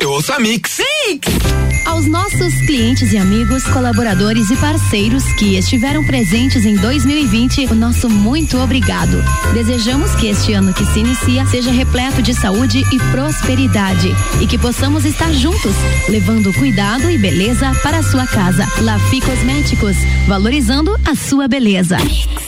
Eu 0.00 0.12
ouço 0.12 0.32
a 0.32 0.38
Mix. 0.38 0.78
Mix! 0.78 1.28
Aos 1.84 2.06
nossos 2.06 2.54
clientes 2.66 3.12
e 3.12 3.18
amigos, 3.18 3.64
colaboradores 3.64 4.48
e 4.50 4.56
parceiros 4.56 5.24
que 5.32 5.56
estiveram 5.56 6.04
presentes 6.04 6.64
em 6.64 6.76
2020, 6.76 7.66
o 7.66 7.74
nosso 7.74 8.08
muito 8.08 8.58
obrigado. 8.58 9.22
Desejamos 9.52 10.14
que 10.14 10.28
este 10.28 10.52
ano 10.52 10.72
que 10.72 10.84
se 10.86 11.00
inicia 11.00 11.44
seja 11.46 11.72
repleto 11.72 12.22
de 12.22 12.32
saúde 12.32 12.84
e 12.92 12.98
prosperidade 13.10 14.14
e 14.40 14.46
que 14.46 14.58
possamos 14.58 15.04
estar 15.04 15.32
juntos, 15.32 15.74
levando 16.08 16.52
cuidado 16.54 17.10
e 17.10 17.18
beleza 17.18 17.72
para 17.82 17.98
a 17.98 18.02
sua 18.02 18.26
casa. 18.26 18.66
Lafi 18.80 19.20
Cosméticos, 19.20 19.96
valorizando 20.28 20.94
a 21.04 21.16
sua 21.16 21.48
beleza. 21.48 21.98
Mix. 21.98 22.47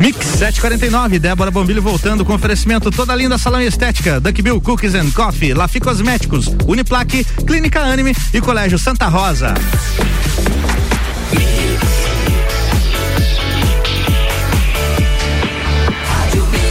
Mix 0.00 0.24
749, 0.24 1.18
Débora 1.18 1.50
Bombilho 1.50 1.82
voltando 1.82 2.24
com 2.24 2.32
oferecimento 2.32 2.90
toda 2.90 3.14
linda 3.14 3.36
salão 3.36 3.60
estética, 3.60 4.18
Duck 4.18 4.40
Bill 4.40 4.58
Cookies 4.58 4.94
and 4.94 5.10
Coffee, 5.10 5.52
Lafi 5.52 5.78
Cosméticos, 5.78 6.46
Uniplaque, 6.66 7.22
Clínica 7.46 7.80
Anime 7.80 8.16
e 8.32 8.40
Colégio 8.40 8.78
Santa 8.78 9.08
Rosa. 9.08 9.52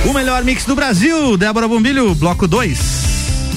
O 0.05 0.11
melhor 0.11 0.43
mix 0.43 0.65
do 0.65 0.73
Brasil, 0.73 1.37
Débora 1.37 1.67
Bombilho, 1.67 2.15
bloco 2.15 2.47
2. 2.47 3.08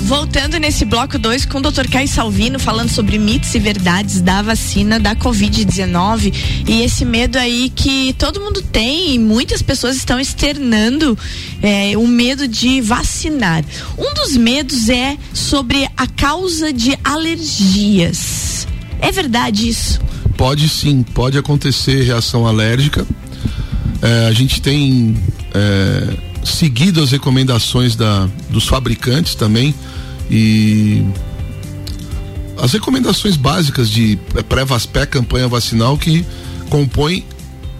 Voltando 0.04 0.58
nesse 0.58 0.84
bloco 0.84 1.16
2 1.16 1.46
com 1.46 1.58
o 1.58 1.62
Dr. 1.62 1.88
Caio 1.88 2.08
Salvino 2.08 2.58
falando 2.58 2.90
sobre 2.90 3.18
mitos 3.18 3.54
e 3.54 3.58
verdades 3.58 4.20
da 4.20 4.42
vacina 4.42 4.98
da 4.98 5.14
Covid-19 5.14 6.34
e 6.68 6.82
esse 6.82 7.04
medo 7.04 7.38
aí 7.38 7.70
que 7.70 8.12
todo 8.18 8.40
mundo 8.40 8.60
tem 8.62 9.14
e 9.14 9.18
muitas 9.18 9.62
pessoas 9.62 9.96
estão 9.96 10.18
externando 10.18 11.16
é, 11.62 11.96
o 11.96 12.06
medo 12.06 12.48
de 12.48 12.80
vacinar. 12.80 13.64
Um 13.96 14.12
dos 14.12 14.36
medos 14.36 14.88
é 14.88 15.16
sobre 15.32 15.88
a 15.96 16.06
causa 16.06 16.72
de 16.72 16.98
alergias. 17.04 18.66
É 19.00 19.12
verdade 19.12 19.68
isso? 19.68 20.00
Pode 20.36 20.68
sim, 20.68 21.02
pode 21.02 21.38
acontecer 21.38 22.02
reação 22.02 22.46
alérgica. 22.46 23.06
É, 24.02 24.26
a 24.26 24.32
gente 24.32 24.60
tem 24.60 25.16
é, 25.54 26.31
seguido 26.44 27.02
as 27.02 27.10
recomendações 27.10 27.94
da, 27.96 28.28
dos 28.50 28.66
fabricantes 28.66 29.34
também 29.34 29.74
e 30.30 31.04
as 32.58 32.72
recomendações 32.72 33.36
básicas 33.36 33.90
de 33.90 34.18
pré 34.92 35.06
campanha 35.06 35.48
vacinal 35.48 35.96
que 35.96 36.24
compõe 36.70 37.24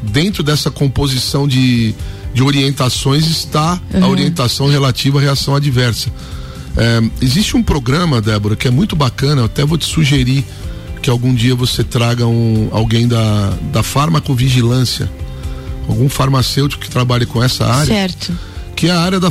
dentro 0.02 0.42
dessa 0.42 0.70
composição 0.70 1.46
de, 1.46 1.94
de 2.34 2.42
orientações 2.42 3.26
está 3.28 3.80
uhum. 3.94 4.04
a 4.04 4.08
orientação 4.08 4.68
relativa 4.68 5.18
à 5.18 5.22
reação 5.22 5.54
adversa. 5.54 6.10
É, 6.76 7.02
existe 7.20 7.56
um 7.56 7.62
programa, 7.62 8.20
Débora, 8.20 8.56
que 8.56 8.66
é 8.66 8.70
muito 8.70 8.96
bacana, 8.96 9.42
eu 9.42 9.44
até 9.44 9.64
vou 9.64 9.78
te 9.78 9.84
sugerir 9.84 10.44
que 11.00 11.10
algum 11.10 11.34
dia 11.34 11.54
você 11.54 11.84
traga 11.84 12.26
um, 12.26 12.68
alguém 12.72 13.06
da, 13.06 13.50
da 13.72 13.82
farmacovigilância, 13.82 15.10
algum 15.88 16.08
farmacêutico 16.08 16.82
que 16.82 16.90
trabalhe 16.90 17.26
com 17.26 17.42
essa 17.42 17.66
área. 17.66 17.86
Certo 17.86 18.51
que 18.82 18.88
é 18.88 18.90
a 18.90 19.00
área 19.00 19.20
da, 19.20 19.28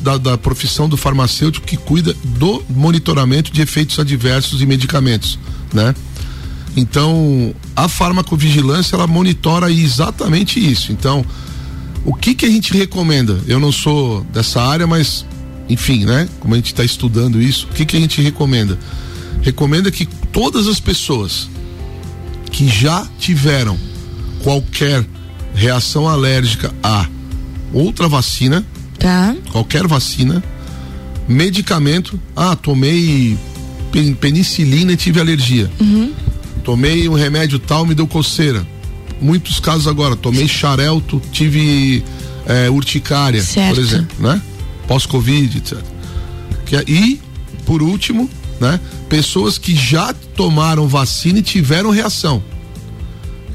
da, 0.00 0.16
da, 0.16 0.38
profissão 0.38 0.88
do 0.88 0.96
farmacêutico 0.96 1.66
que 1.66 1.76
cuida 1.76 2.14
do 2.22 2.62
monitoramento 2.70 3.50
de 3.50 3.60
efeitos 3.60 3.98
adversos 3.98 4.62
e 4.62 4.66
medicamentos, 4.66 5.40
né? 5.72 5.92
Então, 6.76 7.52
a 7.74 7.88
farmacovigilância 7.88 8.94
ela 8.94 9.08
monitora 9.08 9.72
exatamente 9.72 10.60
isso. 10.60 10.92
Então, 10.92 11.26
o 12.04 12.14
que 12.14 12.32
que 12.32 12.46
a 12.46 12.48
gente 12.48 12.72
recomenda? 12.74 13.40
Eu 13.48 13.58
não 13.58 13.72
sou 13.72 14.22
dessa 14.32 14.62
área, 14.62 14.86
mas 14.86 15.26
enfim, 15.68 16.04
né? 16.04 16.28
Como 16.38 16.54
a 16.54 16.56
gente 16.56 16.66
está 16.66 16.84
estudando 16.84 17.42
isso, 17.42 17.66
o 17.72 17.74
que 17.74 17.84
que 17.84 17.96
a 17.96 18.00
gente 18.00 18.22
recomenda? 18.22 18.78
Recomenda 19.42 19.90
que 19.90 20.06
todas 20.32 20.68
as 20.68 20.78
pessoas 20.78 21.50
que 22.52 22.68
já 22.68 23.04
tiveram 23.18 23.76
qualquer 24.44 25.04
reação 25.56 26.08
alérgica 26.08 26.72
a 26.84 27.08
outra 27.72 28.06
vacina, 28.06 28.64
Tá. 29.02 29.34
Qualquer 29.50 29.86
vacina, 29.88 30.42
medicamento. 31.26 32.18
Ah, 32.36 32.54
tomei 32.54 33.36
penicilina 34.20 34.92
e 34.92 34.96
tive 34.96 35.20
alergia. 35.20 35.68
Uhum. 35.80 36.12
Tomei 36.62 37.08
um 37.08 37.14
remédio 37.14 37.58
tal, 37.58 37.84
me 37.84 37.94
deu 37.94 38.06
coceira. 38.06 38.64
Muitos 39.20 39.58
casos 39.58 39.88
agora, 39.88 40.16
tomei 40.16 40.46
xarelto, 40.46 41.20
tive 41.32 42.04
é, 42.46 42.70
urticária, 42.70 43.42
certo. 43.42 43.74
por 43.74 43.82
exemplo, 43.82 44.16
né? 44.20 44.40
Pós-Covid, 44.86 45.58
etc. 45.58 45.78
Que, 46.64 46.76
e, 46.86 47.20
por 47.66 47.82
último, 47.82 48.30
né? 48.60 48.80
Pessoas 49.08 49.58
que 49.58 49.74
já 49.74 50.14
tomaram 50.36 50.86
vacina 50.86 51.40
e 51.40 51.42
tiveram 51.42 51.90
reação. 51.90 52.42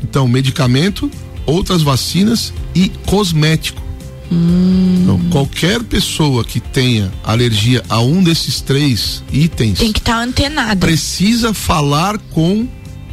Então, 0.04 0.28
medicamento, 0.28 1.10
outras 1.46 1.82
vacinas 1.82 2.54
e 2.76 2.90
cosmético. 3.06 3.87
Hum. 4.32 5.00
Então, 5.02 5.20
qualquer 5.30 5.82
pessoa 5.84 6.44
que 6.44 6.60
tenha 6.60 7.12
alergia 7.24 7.84
a 7.88 8.02
um 8.02 8.22
desses 8.22 8.60
três 8.60 9.24
itens 9.32 9.80
tem 9.80 9.92
que 9.92 10.00
estar 10.00 10.18
tá 10.18 10.24
antenada. 10.24 10.86
Precisa 10.86 11.54
falar 11.54 12.18
com 12.18 12.68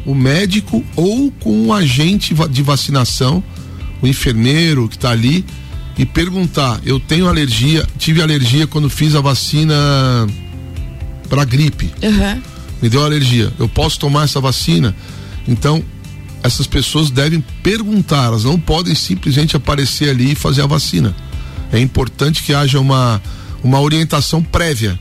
o 0.05 0.15
médico 0.15 0.85
ou 0.97 1.31
com 1.31 1.67
o 1.67 1.73
agente 1.73 2.35
de 2.51 2.63
vacinação, 2.63 3.43
o 4.03 4.07
enfermeiro 4.07 4.89
que 4.89 4.97
está 4.97 5.11
ali 5.11 5.45
e 5.97 6.05
perguntar: 6.05 6.81
eu 6.85 6.99
tenho 6.99 7.29
alergia, 7.29 7.87
tive 7.99 8.21
alergia 8.21 8.67
quando 8.67 8.91
fiz 8.91 9.15
a 9.15 9.21
vacina 9.21 9.75
para 11.29 11.45
gripe. 11.45 11.93
Uhum. 12.03 12.43
Me 12.83 12.89
deu 12.89 13.05
alergia. 13.05 13.53
Eu 13.59 13.69
posso 13.69 13.99
tomar 13.99 14.25
essa 14.25 14.41
vacina? 14.41 14.95
Então 15.47 15.83
essas 16.45 16.67
pessoas 16.67 17.11
devem 17.11 17.43
perguntar, 17.63 18.27
elas 18.27 18.45
não 18.45 18.61
podem 18.61 18.95
simplesmente 18.95 19.57
aparecer 19.57 20.11
ali 20.11 20.33
e 20.33 20.35
fazer 20.35 20.61
a 20.61 20.67
vacina. 20.67 21.17
É 21.73 21.81
importante 21.81 22.43
que 22.43 22.53
haja 22.53 22.79
uma, 22.79 23.21
uma 23.63 23.81
orientação 23.81 24.43
prévia. 24.43 25.01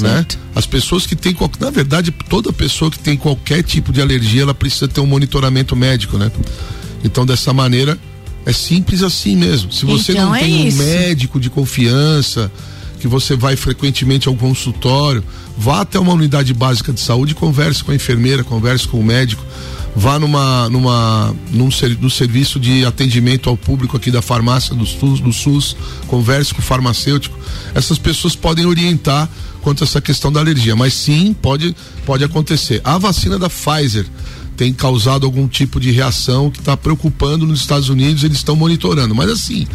Né? 0.00 0.26
As 0.52 0.66
pessoas 0.66 1.06
que 1.06 1.14
têm, 1.14 1.36
na 1.60 1.70
verdade, 1.70 2.10
toda 2.28 2.52
pessoa 2.52 2.90
que 2.90 2.98
tem 2.98 3.16
qualquer 3.16 3.62
tipo 3.62 3.92
de 3.92 4.02
alergia, 4.02 4.42
ela 4.42 4.54
precisa 4.54 4.88
ter 4.88 5.00
um 5.00 5.06
monitoramento 5.06 5.76
médico, 5.76 6.18
né? 6.18 6.30
Então, 7.04 7.24
dessa 7.24 7.52
maneira, 7.52 7.98
é 8.44 8.52
simples 8.52 9.02
assim 9.02 9.36
mesmo. 9.36 9.72
Se 9.72 9.84
você 9.84 10.12
então 10.12 10.26
não 10.26 10.34
é 10.34 10.40
tem 10.40 10.68
isso. 10.68 10.82
um 10.82 10.86
médico 10.86 11.40
de 11.40 11.50
confiança, 11.50 12.50
que 13.00 13.08
você 13.08 13.36
vai 13.36 13.56
frequentemente 13.56 14.28
ao 14.28 14.34
consultório, 14.34 15.24
vá 15.56 15.80
até 15.80 15.98
uma 15.98 16.12
unidade 16.12 16.52
básica 16.52 16.92
de 16.92 17.00
saúde, 17.00 17.34
converse 17.34 17.82
com 17.82 17.92
a 17.92 17.94
enfermeira, 17.94 18.44
converse 18.44 18.86
com 18.86 19.00
o 19.00 19.04
médico, 19.04 19.44
vá 19.94 20.18
numa, 20.18 20.68
numa, 20.68 21.34
num, 21.50 21.68
no 22.00 22.10
serviço 22.10 22.60
de 22.60 22.84
atendimento 22.84 23.48
ao 23.48 23.56
público 23.56 23.96
aqui 23.96 24.10
da 24.10 24.22
farmácia 24.22 24.74
do 24.74 24.86
SUS, 24.86 25.20
do 25.20 25.32
SUS, 25.32 25.76
converse 26.06 26.54
com 26.54 26.60
o 26.60 26.64
farmacêutico. 26.64 27.38
Essas 27.74 27.98
pessoas 27.98 28.34
podem 28.36 28.66
orientar 28.66 29.28
quanto 29.60 29.84
a 29.84 29.86
essa 29.86 30.00
questão 30.00 30.32
da 30.32 30.40
alergia, 30.40 30.74
mas 30.74 30.94
sim, 30.94 31.34
pode, 31.34 31.74
pode 32.06 32.24
acontecer. 32.24 32.80
A 32.84 32.98
vacina 32.98 33.38
da 33.38 33.48
Pfizer 33.48 34.06
tem 34.60 34.74
causado 34.74 35.24
algum 35.24 35.48
tipo 35.48 35.80
de 35.80 35.90
reação 35.90 36.50
que 36.50 36.58
está 36.58 36.76
preocupando 36.76 37.46
nos 37.46 37.60
Estados 37.60 37.88
Unidos, 37.88 38.24
eles 38.24 38.36
estão 38.36 38.54
monitorando. 38.54 39.14
Mas 39.14 39.30
assim, 39.30 39.66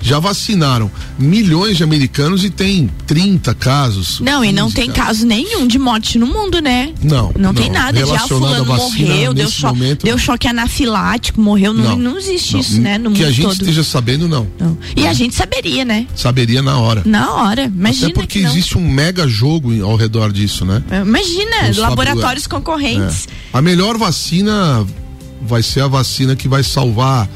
já 0.00 0.18
vacinaram 0.18 0.90
milhões 1.16 1.76
de 1.76 1.84
americanos 1.84 2.42
e 2.42 2.50
tem 2.50 2.90
30 3.06 3.54
casos. 3.54 4.18
Não, 4.18 4.44
e 4.44 4.50
não 4.50 4.68
tem 4.68 4.90
casos. 4.90 5.18
caso 5.20 5.26
nenhum 5.26 5.64
de 5.64 5.78
morte 5.78 6.18
no 6.18 6.26
mundo, 6.26 6.60
né? 6.60 6.92
Não. 7.00 7.32
Não, 7.36 7.52
não 7.52 7.54
tem 7.54 7.70
nada 7.70 8.02
de 8.02 8.12
ah, 8.12 8.18
fulano 8.26 8.66
morreu, 8.66 9.32
deu, 9.32 9.48
cho 9.48 9.68
momento, 9.68 10.02
deu 10.02 10.18
choque 10.18 10.48
anafilático, 10.48 11.40
morreu, 11.40 11.72
não, 11.72 11.90
não, 11.90 11.96
não 11.96 12.18
existe 12.18 12.54
não. 12.54 12.60
isso, 12.60 12.80
né? 12.80 12.98
No 12.98 13.12
que 13.12 13.18
mundo 13.18 13.28
a 13.28 13.30
gente 13.30 13.42
todo. 13.42 13.52
esteja 13.52 13.84
sabendo, 13.84 14.26
não. 14.26 14.48
não. 14.58 14.76
E 14.96 15.06
a 15.06 15.12
gente 15.12 15.36
saberia, 15.36 15.84
né? 15.84 16.04
Saberia 16.16 16.62
na 16.62 16.80
hora. 16.80 17.02
Na 17.04 17.32
hora, 17.34 17.66
imagina. 17.66 18.08
Até 18.08 18.14
porque 18.14 18.40
que 18.40 18.44
existe 18.44 18.76
um 18.76 18.90
mega 18.90 19.28
jogo 19.28 19.70
ao 19.84 19.94
redor 19.94 20.32
disso, 20.32 20.64
né? 20.64 20.82
Imagina, 21.00 21.70
Os 21.70 21.76
laboratórios 21.76 22.48
concorrentes. 22.48 23.28
É. 23.28 23.41
A 23.52 23.60
melhor 23.60 23.96
vacina 23.98 24.86
vai 25.42 25.62
ser 25.62 25.80
a 25.82 25.88
vacina 25.88 26.34
que 26.36 26.48
vai 26.48 26.62
salvar 26.62 27.28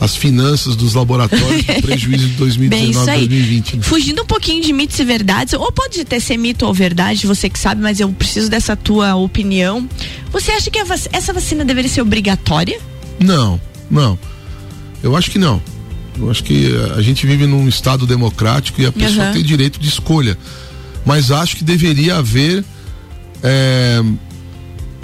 as 0.00 0.14
finanças 0.16 0.76
dos 0.76 0.92
laboratórios 0.94 1.64
do 1.64 1.74
prejuízo 1.82 2.28
de 2.28 2.34
2019 2.34 2.68
Bem, 2.68 2.90
isso 2.90 3.10
aí. 3.10 3.26
2020. 3.28 3.76
né? 3.76 3.82
Fugindo 3.82 4.22
um 4.22 4.26
pouquinho 4.26 4.62
de 4.62 4.72
mitos 4.72 4.98
e 4.98 5.04
verdades, 5.04 5.54
ou 5.54 5.70
pode 5.72 6.00
até 6.00 6.20
ser 6.20 6.36
mito 6.36 6.66
ou 6.66 6.74
verdade, 6.74 7.26
você 7.26 7.48
que 7.48 7.58
sabe, 7.58 7.80
mas 7.80 8.00
eu 8.00 8.08
preciso 8.12 8.50
dessa 8.50 8.76
tua 8.76 9.14
opinião. 9.14 9.88
Você 10.32 10.50
acha 10.52 10.70
que 10.70 10.82
vac- 10.84 11.08
essa 11.12 11.32
vacina 11.32 11.64
deveria 11.64 11.88
ser 11.90 12.02
obrigatória? 12.02 12.78
Não, 13.20 13.60
não. 13.90 14.18
Eu 15.02 15.16
acho 15.16 15.30
que 15.30 15.38
não. 15.38 15.62
Eu 16.18 16.30
acho 16.30 16.44
que 16.44 16.68
a 16.96 17.00
gente 17.02 17.26
vive 17.26 17.46
num 17.46 17.66
estado 17.68 18.06
democrático 18.06 18.80
e 18.80 18.86
a 18.86 18.92
pessoa 18.92 19.24
Aham. 19.26 19.32
tem 19.32 19.42
direito 19.42 19.80
de 19.80 19.88
escolha. 19.88 20.36
Mas 21.06 21.30
acho 21.30 21.56
que 21.56 21.64
deveria 21.64 22.16
haver 22.16 22.64
é, 23.42 24.02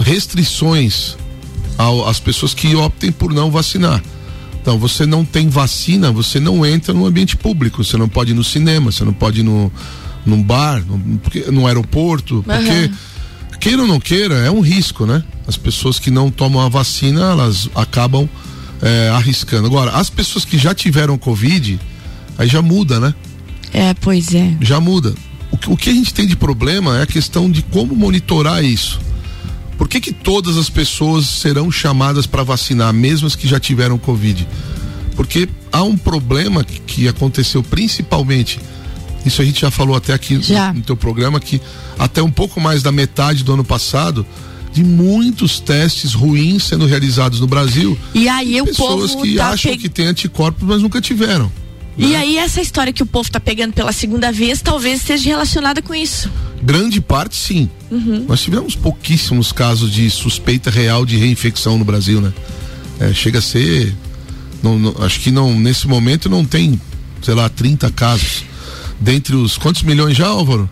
restrições 0.00 1.16
ao- 1.78 2.08
às 2.08 2.20
pessoas 2.20 2.52
que 2.54 2.74
optem 2.74 3.10
por 3.12 3.32
não 3.32 3.50
vacinar. 3.50 4.02
Então, 4.60 4.78
você 4.78 5.06
não 5.06 5.24
tem 5.24 5.48
vacina, 5.48 6.10
você 6.12 6.38
não 6.38 6.64
entra 6.66 6.92
no 6.92 7.06
ambiente 7.06 7.36
público. 7.36 7.82
Você 7.82 7.96
não 7.96 8.08
pode 8.08 8.32
ir 8.32 8.34
no 8.34 8.44
cinema, 8.44 8.92
você 8.92 9.04
não 9.04 9.12
pode 9.14 9.40
ir 9.40 9.42
no, 9.42 9.72
num 10.26 10.42
bar, 10.42 10.84
no, 10.86 11.18
porque- 11.18 11.50
no 11.50 11.66
aeroporto, 11.66 12.44
porque 12.46 12.90
queira 13.58 13.82
ou 13.82 13.88
não 13.88 13.98
queira, 13.98 14.34
é 14.36 14.50
um 14.50 14.60
risco, 14.60 15.06
né? 15.06 15.22
As 15.46 15.56
pessoas 15.56 15.98
que 15.98 16.10
não 16.10 16.30
tomam 16.30 16.60
a 16.60 16.68
vacina, 16.68 17.22
elas 17.22 17.68
acabam 17.74 18.28
é, 18.82 19.10
arriscando. 19.10 19.66
Agora, 19.66 19.90
as 19.92 20.08
pessoas 20.08 20.44
que 20.44 20.56
já 20.56 20.74
tiveram 20.74 21.18
Covid, 21.18 21.78
aí 22.38 22.48
já 22.48 22.62
muda, 22.62 22.98
né? 23.00 23.14
É, 23.74 23.92
pois 23.94 24.34
é. 24.34 24.54
Já 24.60 24.80
muda. 24.80 25.14
O, 25.50 25.56
que- 25.58 25.70
o 25.70 25.76
que 25.76 25.90
a 25.90 25.92
gente 25.92 26.12
tem 26.14 26.26
de 26.26 26.34
problema 26.36 26.98
é 26.98 27.02
a 27.02 27.06
questão 27.06 27.50
de 27.50 27.60
como 27.62 27.94
monitorar 27.94 28.64
isso. 28.64 28.98
Por 29.80 29.88
que, 29.88 29.98
que 29.98 30.12
todas 30.12 30.58
as 30.58 30.68
pessoas 30.68 31.26
serão 31.26 31.72
chamadas 31.72 32.26
para 32.26 32.42
vacinar, 32.42 32.92
mesmo 32.92 33.26
as 33.26 33.34
que 33.34 33.48
já 33.48 33.58
tiveram 33.58 33.96
Covid? 33.96 34.46
Porque 35.16 35.48
há 35.72 35.82
um 35.82 35.96
problema 35.96 36.62
que, 36.62 36.78
que 36.80 37.08
aconteceu 37.08 37.62
principalmente, 37.62 38.60
isso 39.24 39.40
a 39.40 39.44
gente 39.44 39.62
já 39.62 39.70
falou 39.70 39.96
até 39.96 40.12
aqui 40.12 40.38
Já. 40.42 40.68
no, 40.70 40.80
no 40.80 40.84
teu 40.84 40.98
programa, 40.98 41.40
que 41.40 41.58
até 41.98 42.22
um 42.22 42.30
pouco 42.30 42.60
mais 42.60 42.82
da 42.82 42.92
metade 42.92 43.42
do 43.42 43.54
ano 43.54 43.64
passado, 43.64 44.26
de 44.70 44.84
muitos 44.84 45.58
testes 45.60 46.12
ruins 46.12 46.64
sendo 46.64 46.84
realizados 46.84 47.40
no 47.40 47.46
Brasil. 47.46 47.98
E 48.12 48.28
aí 48.28 48.60
o 48.60 48.66
pessoas 48.66 49.12
povo 49.12 49.22
que 49.24 49.36
tá 49.36 49.48
acham 49.48 49.72
pe- 49.72 49.78
que 49.78 49.88
tem 49.88 50.08
anticorpos, 50.08 50.62
mas 50.62 50.82
nunca 50.82 51.00
tiveram. 51.00 51.50
E 51.98 52.14
aí 52.16 52.38
essa 52.38 52.60
história 52.60 52.92
que 52.92 53.02
o 53.02 53.06
povo 53.06 53.30
tá 53.30 53.38
pegando 53.38 53.72
pela 53.74 53.92
segunda 53.92 54.32
vez, 54.32 54.62
talvez 54.62 55.00
esteja 55.00 55.28
relacionada 55.30 55.82
com 55.82 55.94
isso. 55.94 56.30
Grande 56.62 57.00
parte, 57.00 57.36
sim. 57.36 57.68
Uhum. 57.90 58.24
Nós 58.28 58.40
tivemos 58.40 58.74
pouquíssimos 58.74 59.52
casos 59.52 59.92
de 59.92 60.08
suspeita 60.10 60.70
real 60.70 61.04
de 61.04 61.16
reinfecção 61.16 61.76
no 61.76 61.84
Brasil, 61.84 62.20
né? 62.20 62.32
É, 62.98 63.12
chega 63.12 63.38
a 63.38 63.42
ser. 63.42 63.94
não- 64.62 64.78
não- 64.78 64.94
acho 65.00 65.20
que 65.20 65.30
não, 65.30 65.58
nesse 65.58 65.88
momento 65.88 66.28
não 66.28 66.44
tem, 66.44 66.78
sei 67.22 67.34
lá, 67.34 67.48
30 67.48 67.90
casos. 67.90 68.44
Dentre 69.00 69.34
os. 69.34 69.56
Quantos 69.56 69.82
milhões 69.82 70.14
já, 70.16 70.26
Álvaro? 70.28 70.68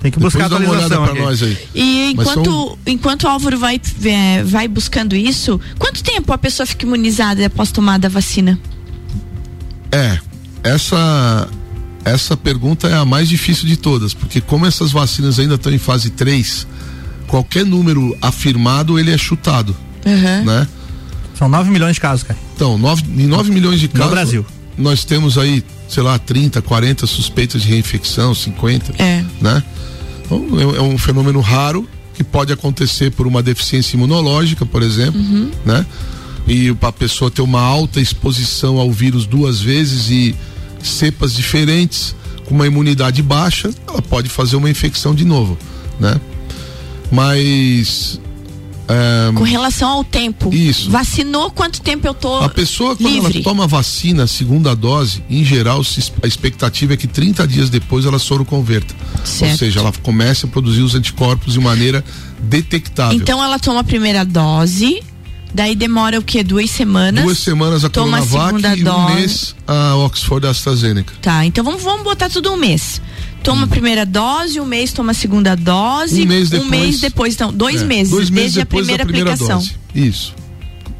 Tem 0.00 0.10
que 0.10 0.18
Depois 0.18 0.32
buscar 0.32 0.48
dá 0.48 0.56
uma 0.56 0.70
olhada 0.70 0.86
atualização 0.94 1.04
pra 1.04 1.12
aqui. 1.12 1.22
nós 1.22 1.42
aí. 1.42 1.58
E 1.74 2.10
enquanto, 2.12 2.44
são- 2.50 2.78
enquanto 2.86 3.22
o 3.24 3.28
Álvaro 3.28 3.58
vai, 3.58 3.80
é, 4.04 4.42
vai 4.42 4.66
buscando 4.68 5.14
isso, 5.16 5.60
quanto 5.78 6.02
tempo 6.02 6.32
a 6.32 6.38
pessoa 6.38 6.64
fica 6.66 6.86
imunizada 6.86 7.44
após 7.44 7.70
tomar 7.72 7.98
da 7.98 8.08
vacina? 8.08 8.58
É, 9.92 10.18
essa 10.62 11.48
essa 12.04 12.36
pergunta 12.36 12.88
é 12.88 12.94
a 12.94 13.04
mais 13.04 13.28
difícil 13.28 13.66
de 13.66 13.76
todas, 13.76 14.14
porque 14.14 14.40
como 14.40 14.64
essas 14.66 14.90
vacinas 14.92 15.38
ainda 15.38 15.56
estão 15.56 15.72
em 15.72 15.78
fase 15.78 16.10
3, 16.10 16.66
qualquer 17.26 17.64
número 17.66 18.16
afirmado 18.22 18.98
ele 18.98 19.10
é 19.12 19.18
chutado, 19.18 19.76
né? 20.44 20.66
São 21.34 21.48
9 21.48 21.70
milhões 21.70 21.94
de 21.94 22.00
casos, 22.00 22.24
cara. 22.24 22.38
Então, 22.56 22.76
nove, 22.78 23.02
em 23.16 23.26
9 23.26 23.50
milhões 23.52 23.78
de 23.78 23.88
casos. 23.88 24.10
Brasil. 24.10 24.46
Nós 24.76 25.04
temos 25.04 25.36
aí, 25.38 25.62
sei 25.88 26.02
lá, 26.02 26.18
30, 26.18 26.60
40 26.62 27.06
suspeitas 27.06 27.62
de 27.62 27.68
reinfecção, 27.68 28.34
50. 28.34 28.94
É. 29.02 29.24
Né? 29.40 29.62
Então, 30.24 30.46
é, 30.58 30.78
é 30.78 30.82
um 30.82 30.98
fenômeno 30.98 31.40
raro 31.40 31.88
que 32.14 32.24
pode 32.24 32.52
acontecer 32.52 33.12
por 33.12 33.26
uma 33.26 33.40
deficiência 33.42 33.96
imunológica, 33.96 34.66
por 34.66 34.82
exemplo, 34.82 35.20
Uhum. 35.20 35.50
né? 35.64 35.86
E 36.48 36.74
a 36.80 36.92
pessoa 36.92 37.30
ter 37.30 37.42
uma 37.42 37.60
alta 37.60 38.00
exposição 38.00 38.78
ao 38.78 38.90
vírus 38.90 39.26
duas 39.26 39.60
vezes 39.60 40.08
e 40.08 40.34
cepas 40.82 41.34
diferentes, 41.34 42.14
com 42.46 42.54
uma 42.54 42.66
imunidade 42.66 43.22
baixa, 43.22 43.70
ela 43.86 44.00
pode 44.00 44.28
fazer 44.28 44.56
uma 44.56 44.70
infecção 44.70 45.14
de 45.14 45.24
novo, 45.24 45.58
né? 46.00 46.18
Mas 47.10 48.18
é, 48.88 49.30
Com 49.34 49.44
relação 49.44 49.90
ao 49.90 50.02
tempo. 50.02 50.52
Isso. 50.52 50.90
Vacinou, 50.90 51.50
quanto 51.50 51.82
tempo 51.82 52.06
eu 52.06 52.14
tô 52.14 52.38
a 52.38 52.48
pessoa, 52.48 52.96
quando 52.96 53.12
livre? 53.12 53.34
ela 53.34 53.44
toma 53.44 53.64
a 53.64 53.66
vacina, 53.66 54.22
a 54.22 54.26
segunda 54.26 54.74
dose, 54.74 55.22
em 55.28 55.44
geral, 55.44 55.82
a 56.22 56.26
expectativa 56.26 56.94
é 56.94 56.96
que 56.96 57.06
30 57.06 57.46
dias 57.46 57.68
depois 57.68 58.06
ela 58.06 58.18
soroconverta. 58.18 58.94
Certo. 59.24 59.52
Ou 59.52 59.58
seja, 59.58 59.80
ela 59.80 59.92
comece 60.02 60.46
a 60.46 60.48
produzir 60.48 60.80
os 60.80 60.94
anticorpos 60.94 61.52
de 61.52 61.60
maneira 61.60 62.02
detectável. 62.40 63.18
Então 63.18 63.44
ela 63.44 63.58
toma 63.58 63.80
a 63.80 63.84
primeira 63.84 64.24
dose, 64.24 65.02
daí 65.52 65.74
demora 65.74 66.18
o 66.18 66.22
quê? 66.22 66.42
Duas 66.42 66.70
semanas? 66.70 67.24
Duas 67.24 67.38
semanas 67.38 67.84
a 67.84 67.88
toma 67.88 68.18
a 68.18 68.20
Coronavac 68.26 68.62
segunda 68.62 68.76
e 68.76 68.80
um 68.80 68.84
dose. 68.84 69.14
mês 69.14 69.54
a 69.66 69.96
Oxford 69.96 70.46
AstraZeneca. 70.46 71.14
Tá, 71.22 71.44
então 71.44 71.64
vamos, 71.64 71.82
vamos 71.82 72.04
botar 72.04 72.28
tudo 72.28 72.52
um 72.52 72.56
mês. 72.56 73.00
Toma 73.42 73.64
a 73.64 73.66
primeira 73.68 74.04
dose, 74.04 74.60
um 74.60 74.64
mês 74.66 74.92
toma 74.92 75.12
a 75.12 75.14
segunda 75.14 75.54
dose, 75.54 76.22
Um 76.22 76.26
mês 76.26 76.50
depois. 76.50 76.68
mês 76.70 77.00
depois, 77.00 77.34
então, 77.34 77.52
dois 77.52 77.82
É, 77.82 77.84
meses, 77.84 78.10
dois 78.10 78.28
meses 78.30 78.54
desde 78.54 78.60
a 78.62 78.66
primeira, 78.66 79.04
primeira 79.04 79.32
aplicação. 79.32 79.58
dose. 79.60 79.74
Isso. 79.94 80.34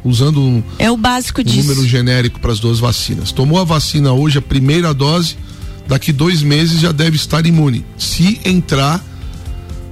Usando 0.04 0.40
um, 0.40 0.62
É 0.78 0.88
o 0.90 0.96
básico 0.96 1.40
um 1.40 1.44
disso. 1.44 1.68
número 1.68 1.87
genérico 1.87 2.38
para 2.38 2.52
as 2.52 2.61
duas 2.61 2.78
vacinas. 2.78 3.32
Tomou 3.32 3.61
a 3.61 3.64
vacina 3.64 4.12
hoje, 4.12 4.38
a 4.38 4.42
primeira 4.42 4.94
dose, 4.94 5.37
daqui 5.88 6.12
dois 6.12 6.40
meses 6.40 6.80
já 6.80 6.92
deve 6.92 7.16
estar 7.16 7.44
imune. 7.44 7.84
Se 7.98 8.40
entrar 8.44 9.04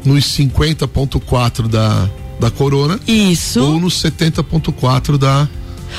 nos 0.05 0.25
50,4 0.37 1.67
da, 1.69 2.09
da 2.41 2.51
Corona. 2.51 2.99
Isso. 3.07 3.61
Ou 3.61 3.81
nos 3.81 4.03
70,4 4.03 5.17
da 5.17 5.49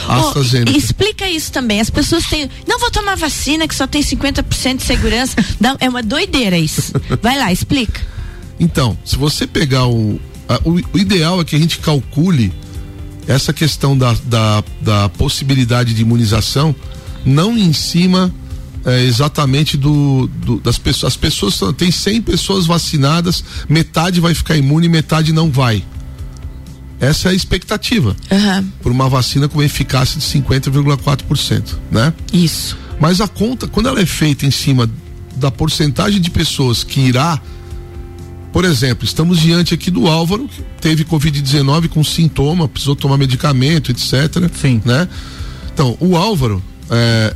AstraZeneca. 0.07 0.71
Oh, 0.73 0.77
explica 0.77 1.29
isso 1.29 1.51
também. 1.51 1.79
As 1.79 1.89
pessoas 1.89 2.25
têm. 2.25 2.49
Não 2.67 2.79
vou 2.79 2.91
tomar 2.91 3.15
vacina 3.15 3.67
que 3.67 3.75
só 3.75 3.87
tem 3.87 4.01
50% 4.01 4.77
de 4.77 4.83
segurança. 4.83 5.35
Dá- 5.59 5.75
é 5.79 5.89
uma 5.89 6.03
doideira 6.03 6.57
isso. 6.57 6.93
Vai 7.21 7.37
lá, 7.37 7.51
explica. 7.51 8.01
Então, 8.59 8.97
se 9.05 9.15
você 9.15 9.45
pegar 9.47 9.87
o, 9.87 10.19
a- 10.47 10.59
o. 10.63 10.79
o 10.93 10.97
ideal 10.97 11.41
é 11.41 11.43
que 11.43 11.55
a 11.55 11.59
gente 11.59 11.79
calcule 11.79 12.53
essa 13.27 13.51
questão 13.51 13.97
da, 13.97 14.15
da, 14.25 14.63
da 14.81 15.09
possibilidade 15.09 15.93
de 15.93 16.01
imunização 16.01 16.73
não 17.25 17.57
em 17.57 17.73
cima 17.73 18.33
é, 18.85 19.03
exatamente 19.03 19.75
do, 19.75 20.27
do- 20.27 20.59
das 20.61 20.77
pessoas. 20.77 21.13
As 21.13 21.17
pessoas 21.17 21.59
tem 21.75 21.91
100 21.91 22.21
pessoas 22.21 22.65
vacinadas, 22.65 23.43
metade 23.67 24.21
vai 24.21 24.33
ficar 24.33 24.55
imune, 24.55 24.87
metade 24.87 25.33
não 25.33 25.51
vai. 25.51 25.83
Essa 26.99 27.29
é 27.29 27.31
a 27.31 27.35
expectativa. 27.35 28.15
Por 28.81 28.91
uma 28.91 29.07
vacina 29.07 29.47
com 29.47 29.61
eficácia 29.61 30.19
de 30.19 30.25
50,4%, 30.25 31.75
né? 31.91 32.13
Isso. 32.33 32.77
Mas 32.99 33.21
a 33.21 33.27
conta, 33.27 33.67
quando 33.67 33.87
ela 33.87 34.01
é 34.01 34.05
feita 34.05 34.45
em 34.45 34.51
cima 34.51 34.89
da 35.35 35.51
porcentagem 35.51 36.19
de 36.19 36.29
pessoas 36.31 36.83
que 36.83 36.99
irá 36.99 37.39
por 38.51 38.65
exemplo, 38.65 39.05
estamos 39.05 39.39
diante 39.39 39.75
aqui 39.75 39.91
do 39.91 40.07
Álvaro, 40.07 40.47
que 40.47 40.63
teve 40.81 41.03
Covid-19 41.05 41.89
com 41.89 42.03
sintoma, 42.03 42.67
precisou 42.67 42.95
tomar 42.95 43.15
medicamento, 43.17 43.91
etc. 43.91 44.49
Sim. 44.59 44.81
Né? 44.83 45.07
Então, 45.71 45.95
o 45.99 46.17
Álvaro 46.17 46.63
é, 46.89 47.33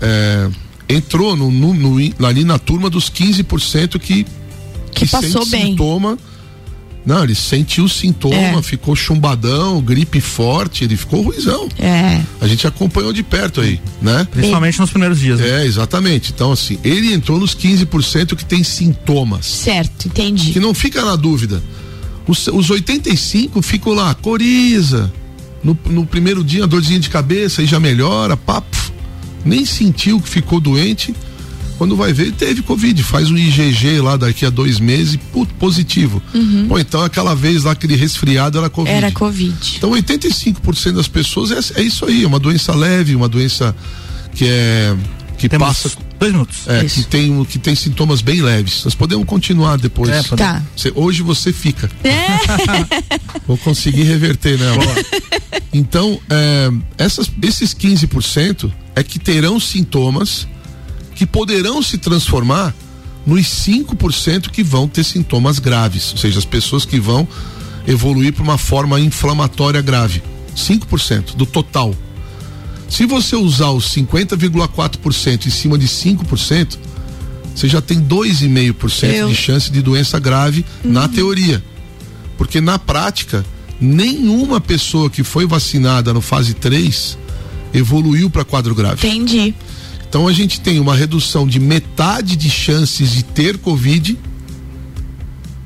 é, 0.90 0.96
entrou 0.96 1.36
no, 1.36 1.52
no- 1.52 1.76
no- 1.76 2.26
ali 2.26 2.44
na 2.44 2.58
turma 2.58 2.90
dos 2.90 3.08
15% 3.08 4.00
que, 4.00 4.26
Que 4.96 5.06
passou 5.08 5.44
sente 5.44 5.52
bem. 5.52 5.66
sintoma. 5.68 6.18
Não, 7.06 7.24
ele 7.24 7.34
sentiu 7.34 7.88
sintoma, 7.90 8.36
É. 8.60 8.62
ficou 8.62 8.96
chumbadão, 8.96 9.82
gripe 9.82 10.22
forte, 10.22 10.84
ele 10.84 10.96
ficou 10.96 11.24
ruizão. 11.24 11.68
É. 11.80 12.22
A 12.40 12.48
gente 12.48 12.68
acompanhou 12.68 13.12
de 13.12 13.24
perto 13.24 13.60
aí, 13.60 13.80
né? 14.02 14.28
Principalmente 14.32 14.80
nos 14.80 14.90
primeiros 14.92 15.20
dias. 15.20 15.40
né? 15.40 15.64
É, 15.64 15.66
exatamente. 15.66 16.32
Então, 16.32 16.52
assim, 16.52 16.78
ele 16.84 17.12
entrou 17.12 17.40
nos 17.40 17.56
15% 17.56 18.36
que 18.36 18.46
tem 18.46 18.64
sintomas. 18.64 19.46
Certo, 19.48 20.08
entendi. 20.08 20.52
Que 20.54 20.60
não 20.60 20.74
fica 20.76 21.04
na 21.04 21.16
dúvida. 21.16 21.62
Os, 22.28 22.46
os 22.48 22.70
85 22.70 23.62
ficam 23.64 23.94
lá, 23.94 24.14
coriza. 24.14 25.12
No, 25.64 25.78
no 25.90 26.06
primeiro 26.06 26.44
dia, 26.44 26.68
dorzinha 26.68 27.00
de 27.00 27.10
cabeça 27.10 27.64
e 27.64 27.66
já 27.66 27.80
melhora, 27.80 28.38
papo. 28.38 28.78
Nem 29.44 29.66
sentiu 29.66 30.20
que 30.22 30.30
ficou 30.30 30.60
doente. 30.60 31.16
Quando 31.78 31.96
vai 31.96 32.14
ver, 32.14 32.32
teve 32.34 32.62
Covid. 32.62 33.02
Faz 33.04 33.32
um 33.32 33.38
IgG 33.38 34.00
lá 34.02 34.16
daqui 34.18 34.46
a 34.46 34.50
dois 34.50 34.80
meses, 34.80 35.18
puto, 35.32 35.54
positivo. 35.56 36.22
Uhum. 36.34 36.68
Pô, 36.68 36.80
então 36.80 37.02
aquela 37.04 37.36
vez 37.36 37.64
lá, 37.64 37.72
aquele 37.72 37.96
resfriado 37.96 38.58
era 38.58 38.70
Covid. 38.70 38.96
Era 38.96 39.12
Covid. 39.12 39.74
Então 39.78 39.92
85% 39.92 40.92
das 40.94 41.08
pessoas 41.08 41.52
é, 41.52 41.82
é 41.82 41.84
isso 41.84 42.06
aí, 42.06 42.24
é 42.24 42.28
uma 42.28 42.40
doença 42.40 42.74
leve, 42.76 43.16
uma 43.16 43.28
doença 43.30 43.76
que 44.34 44.46
é 44.48 44.96
que 45.38 45.50
Temos 45.50 45.68
passa 45.70 45.92
dois 46.20 46.32
minutos. 46.32 46.68
é, 46.68 46.86
Isso. 46.86 46.98
que 47.02 47.08
tem 47.08 47.44
que 47.46 47.58
tem 47.58 47.74
sintomas 47.74 48.22
bem 48.22 48.42
leves. 48.44 48.84
Nós 48.86 48.94
podemos 48.94 49.26
continuar 49.26 49.76
depois. 49.80 50.08
É, 50.12 50.22
podemos. 50.22 50.38
Tá. 50.54 50.62
Você- 50.78 50.92
hoje 50.94 51.24
você 51.24 51.52
fica. 51.52 51.90
É. 52.04 52.28
Vou 53.48 53.58
conseguir 53.58 54.04
reverter, 54.04 54.60
né? 54.60 54.68
Então, 55.74 56.20
é, 56.30 56.70
essas, 56.98 57.32
esses 57.42 57.74
15% 57.74 58.70
é 58.94 59.02
que 59.04 59.18
terão 59.18 59.58
sintomas 59.58 60.46
que 61.22 61.26
poderão 61.28 61.84
se 61.84 62.00
transformar 62.00 62.74
nos 63.28 63.46
5% 63.46 64.50
que 64.50 64.64
vão 64.64 64.88
ter 64.88 65.04
sintomas 65.04 65.60
graves, 65.60 66.12
ou 66.14 66.18
seja, 66.18 66.40
as 66.40 66.46
pessoas 66.46 66.84
que 66.84 67.00
vão 67.00 67.28
evoluir 67.86 68.34
para 68.34 68.42
uma 68.42 68.58
forma 68.58 69.00
inflamatória 69.00 69.80
grave. 69.84 70.24
5% 70.56 71.36
do 71.36 71.46
total. 71.46 71.94
Se 72.90 73.06
você 73.06 73.36
usar 73.36 73.70
os 73.70 73.86
50,4% 73.94 75.46
em 75.46 75.52
cima 75.52 75.78
de 75.78 75.88
5%, 75.88 76.80
você 77.54 77.68
já 77.70 77.80
tem 77.82 78.00
2,5% 78.02 79.14
Eu- 79.14 79.30
de 79.30 79.36
chance 79.36 79.72
de 79.72 79.80
doença 79.80 80.18
grave 80.18 80.66
na 80.84 81.08
teoria. 81.08 81.64
Porque 82.36 82.60
na 82.60 82.80
prática, 82.80 83.46
nenhuma 83.80 84.60
pessoa 84.60 85.08
que 85.08 85.24
foi 85.24 85.46
vacinada 85.46 86.16
no 86.16 86.22
fase 86.22 86.56
3 86.56 87.16
evoluiu 87.76 88.28
para 88.28 88.44
quadro 88.44 88.74
grave. 88.74 89.08
Entendi. 89.08 89.54
Então 90.12 90.28
a 90.28 90.34
gente 90.34 90.60
tem 90.60 90.78
uma 90.78 90.94
redução 90.94 91.48
de 91.48 91.58
metade 91.58 92.36
de 92.36 92.50
chances 92.50 93.12
de 93.12 93.24
ter 93.24 93.58
Covid, 93.58 94.20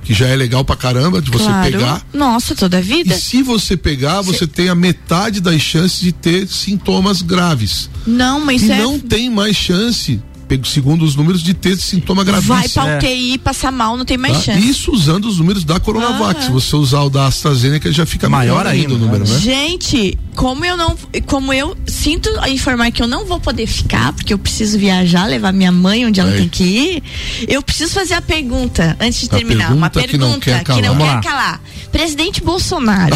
que 0.03 0.13
já 0.13 0.27
é 0.27 0.35
legal 0.35 0.63
pra 0.63 0.75
caramba 0.75 1.19
de 1.19 1.31
você 1.31 1.45
claro. 1.45 1.71
pegar. 1.71 2.07
Nossa, 2.13 2.53
toda 2.53 2.77
a 2.77 2.81
vida. 2.81 3.15
E 3.15 3.19
se 3.19 3.41
você 3.41 3.75
pegar, 3.75 4.21
você 4.21 4.45
tem 4.45 4.69
a 4.69 4.75
metade 4.75 5.41
das 5.41 5.59
chances 5.59 5.99
de 5.99 6.11
ter 6.11 6.47
sintomas 6.47 7.23
graves. 7.23 7.89
Não, 8.05 8.39
mas 8.39 8.61
e 8.61 8.71
é. 8.71 8.77
não 8.77 8.99
tem 8.99 9.31
mais 9.31 9.55
chance, 9.55 10.21
pego- 10.47 10.65
segundo 10.65 11.03
os 11.03 11.15
números, 11.15 11.41
de 11.43 11.53
ter 11.53 11.75
sintoma 11.77 12.23
gravíssimo. 12.23 12.55
Vai 12.55 12.69
pra 12.69 12.97
UTI, 12.97 13.37
passar 13.37 13.71
mal, 13.71 13.97
não 13.97 14.05
tem 14.05 14.17
mais 14.17 14.37
Tá? 14.37 14.41
chance. 14.53 14.67
Isso 14.69 14.91
usando 14.91 15.25
os 15.25 15.37
números 15.39 15.63
da 15.63 15.79
Coronavac. 15.79 16.39
Ah. 16.39 16.43
Se 16.43 16.51
você 16.51 16.75
usar 16.75 17.01
o 17.01 17.09
da 17.09 17.27
AstraZeneca, 17.27 17.91
já 17.91 18.05
fica 18.05 18.29
maior, 18.29 18.65
ainda 18.67 18.93
o 18.93 18.97
número, 18.97 19.27
né? 19.27 19.39
Gente, 19.39 20.17
como 20.35 20.63
eu 20.65 20.75
não, 20.77 20.95
como 21.25 21.51
eu 21.53 21.75
sinto 21.87 22.29
a 22.41 22.49
informar 22.49 22.91
que 22.91 23.01
eu 23.01 23.07
não 23.07 23.25
vou 23.25 23.39
poder 23.39 23.65
ficar, 23.67 24.13
porque 24.13 24.33
eu 24.33 24.37
preciso 24.37 24.77
viajar, 24.77 25.25
levar 25.25 25.51
minha 25.53 25.71
mãe 25.71 26.05
onde 26.05 26.19
ela 26.19 26.31
Aí. 26.31 26.37
tem 26.37 26.49
que 26.49 26.63
ir, 26.63 27.03
eu 27.47 27.61
preciso 27.61 27.93
fazer 27.93 28.13
a 28.15 28.21
pergunta 28.21 28.95
antes 28.99 29.21
de 29.21 29.25
A 29.27 29.37
terminar. 29.37 29.71
Uma 29.73 29.89
pergunta 29.89 30.11
que 30.11 30.17
não 30.17 30.27
pergunta 30.39 30.45
quer 30.45 30.63
calar. 30.63 30.81
que 30.81 30.87
não 30.87 30.97
quer 30.97 31.21
calar. 31.21 31.61
Presidente 31.91 32.41
Bolsonaro. 32.43 33.15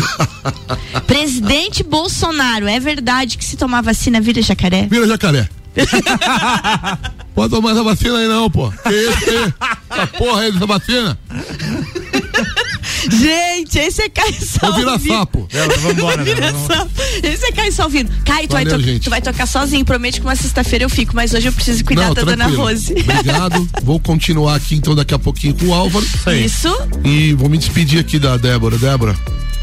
Presidente 1.06 1.84
Bolsonaro, 1.84 2.68
é 2.68 2.80
verdade 2.80 3.38
que 3.38 3.44
se 3.44 3.58
tomar 3.58 3.82
vacina 3.82 4.22
vira 4.22 4.42
jacaré? 4.42 4.88
Vira 4.90 5.08
jacaré. 5.08 5.50
Pode 7.40 7.52
tomar 7.54 7.72
essa 7.72 7.84
vacina 7.84 8.18
aí 8.18 8.28
não, 8.28 8.50
pô. 8.52 8.70
Que 8.70 8.90
isso, 8.94 9.18
que 9.20 9.30
isso? 9.32 9.54
Essa 9.90 10.08
porra 10.08 10.42
aí 10.42 10.52
dessa 10.52 10.66
vacina? 10.66 11.18
Gente, 13.10 13.80
esse 13.80 14.02
é 14.02 14.10
Caio 14.10 14.34
Vou 14.62 14.74
virar 14.76 14.90
Salvino. 14.92 15.16
sapo. 15.20 15.48
vamos 15.82 15.92
embora, 15.98 16.24
Vira 16.24 16.52
vamos. 16.52 16.68
sapo. 16.68 16.92
Esse 17.24 17.46
é 17.46 17.52
Caio 17.54 17.72
Salvino. 17.72 18.10
Caio, 18.26 18.48
tu 18.48 18.52
vai, 18.54 18.66
Valeu, 18.66 18.78
to- 18.80 18.86
gente. 18.86 19.04
tu 19.06 19.10
vai 19.10 19.22
tocar 19.22 19.46
sozinho. 19.46 19.86
Promete 19.86 20.20
que 20.20 20.26
uma 20.28 20.36
sexta-feira 20.36 20.84
eu 20.84 20.90
fico, 20.90 21.16
mas 21.16 21.34
hoje 21.34 21.48
eu 21.48 21.54
preciso 21.54 21.84
cuidar 21.86 22.08
Não, 22.08 22.14
da 22.14 22.24
dona 22.24 22.36
tranquilo. 22.38 22.64
Rose. 22.64 22.92
Obrigado. 22.92 23.70
Vou 23.84 24.00
continuar 24.02 24.56
aqui 24.56 24.76
então 24.76 24.94
daqui 24.94 25.14
a 25.14 25.20
pouquinho 25.20 25.56
com 25.56 25.68
o 25.68 25.74
Álvaro. 25.74 26.06
Isso. 26.44 26.68
E 27.06 27.34
vou 27.36 27.48
me 27.50 27.58
despedir 27.58 28.00
aqui 28.02 28.20
da 28.20 28.36
Débora. 28.36 28.78
Débora, 28.78 29.16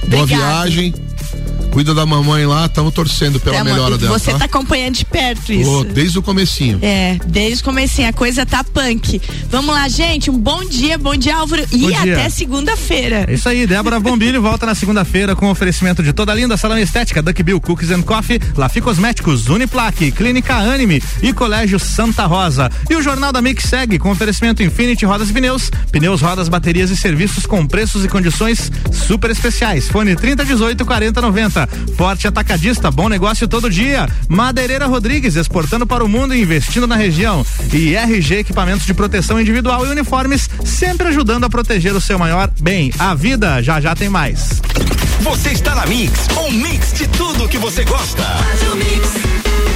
boa 0.09 0.23
Obrigada. 0.23 0.67
viagem. 0.69 0.95
Cuida 1.77 1.93
da 1.93 2.07
mamãe 2.07 2.47
lá, 2.47 2.65
estamos 2.65 2.95
torcendo 2.95 3.39
pela 3.39 3.57
É 3.57 3.63
uma- 3.63 3.71
melhora 3.71 3.99
dela. 3.99 4.19
Você 4.19 4.33
tá? 4.33 4.39
tá 4.39 4.45
acompanhando 4.47 4.95
de 4.95 5.05
perto 5.05 5.53
isso. 5.53 5.71
Ô, 5.71 5.85
desde 5.85 6.19
o 6.19 6.23
comecinho. 6.23 6.79
É, 6.81 7.19
desde 7.27 7.61
o 7.61 7.65
comecinho, 7.67 8.09
a 8.09 8.15
coisa 8.15 8.47
tá 8.47 8.65
punk. 8.65 9.21
Vamos 9.51 9.75
lá, 9.75 9.87
gente, 9.87 10.31
um 10.31 10.39
bom 10.39 10.65
dia, 10.65 10.97
bom 10.97 11.15
dia, 11.15 11.37
Álvaro. 11.37 11.67
Bom 11.71 11.77
e 11.77 11.93
dia. 11.93 12.15
até 12.15 12.31
segunda-feira. 12.31 13.27
É 13.29 13.35
isso 13.35 13.47
aí, 13.47 13.67
Débora 13.67 14.01
Bombilho 14.01 14.41
volta 14.41 14.65
na 14.65 14.75
segunda-feira 14.75 15.37
com 15.37 15.51
oferecimento 15.51 16.03
de 16.03 16.15
toda 16.15 16.33
a 16.33 16.35
linda 16.35 16.57
salão 16.57 16.79
estética, 16.79 17.21
Duck 17.23 17.43
Bill 17.43 17.61
Cookies 17.61 17.91
and 17.91 18.01
Coffee, 18.01 18.41
Lafi 18.57 18.81
Cosméticos, 18.81 19.47
Uniplaque, 19.51 20.13
Clínica 20.13 20.55
Anime 20.55 21.03
e 21.23 21.31
Colégio 21.35 21.79
Santa 21.79 22.25
Rosa. 22.25 22.71
E 22.89 22.97
o 22.97 23.03
Jornal 23.03 23.33
da 23.33 23.43
Mix 23.43 23.65
segue 23.65 23.99
com 23.99 24.11
oferecimento 24.11 24.63
Infinity 24.63 25.05
Rodas 25.05 25.29
e 25.29 25.33
Pneus, 25.35 25.71
pneus, 25.93 26.23
rodas, 26.23 26.49
baterias 26.49 26.89
e 26.89 26.97
serviços 26.97 27.45
com 27.45 27.67
preços 27.67 28.03
e 28.03 28.09
condições 28.09 28.73
super 28.91 29.31
especiais. 29.31 29.89
Fone 29.89 30.17
3018 30.17 30.83
4090. 30.87 31.66
Forte 31.97 32.27
Atacadista, 32.27 32.91
bom 32.91 33.09
negócio 33.09 33.49
todo 33.49 33.71
dia. 33.71 34.09
Madeireira 34.29 34.87
Rodrigues, 34.87 35.37
exportando 35.37 35.87
para 35.87 36.05
o 36.05 36.09
mundo 36.09 36.35
e 36.35 36.43
investindo 36.43 36.87
na 36.87 36.97
região. 36.97 37.45
E 37.73 37.95
RG 37.95 38.39
Equipamentos 38.39 38.87
de 38.87 38.95
Proteção 38.95 39.41
Individual 39.41 39.87
e 39.87 39.91
Uniformes, 39.91 40.49
sempre 40.65 41.09
ajudando 41.09 41.45
a 41.45 41.51
proteger 41.51 41.95
o 41.95 42.01
seu 42.01 42.19
maior 42.19 42.51
bem, 42.61 42.93
a 42.99 43.15
vida. 43.15 43.63
Já 43.63 43.81
já 43.81 43.95
tem 43.95 44.09
mais. 44.09 44.61
Você 45.21 45.51
está 45.51 45.75
na 45.75 45.87
Mix, 45.87 46.13
um 46.39 46.51
mix 46.51 46.93
de 46.93 47.07
tudo 47.09 47.49
que 47.49 47.59
você 47.59 47.85
gosta. 47.85 48.23
Faz 48.23 48.63
o 48.73 48.77
mix. 48.77 49.76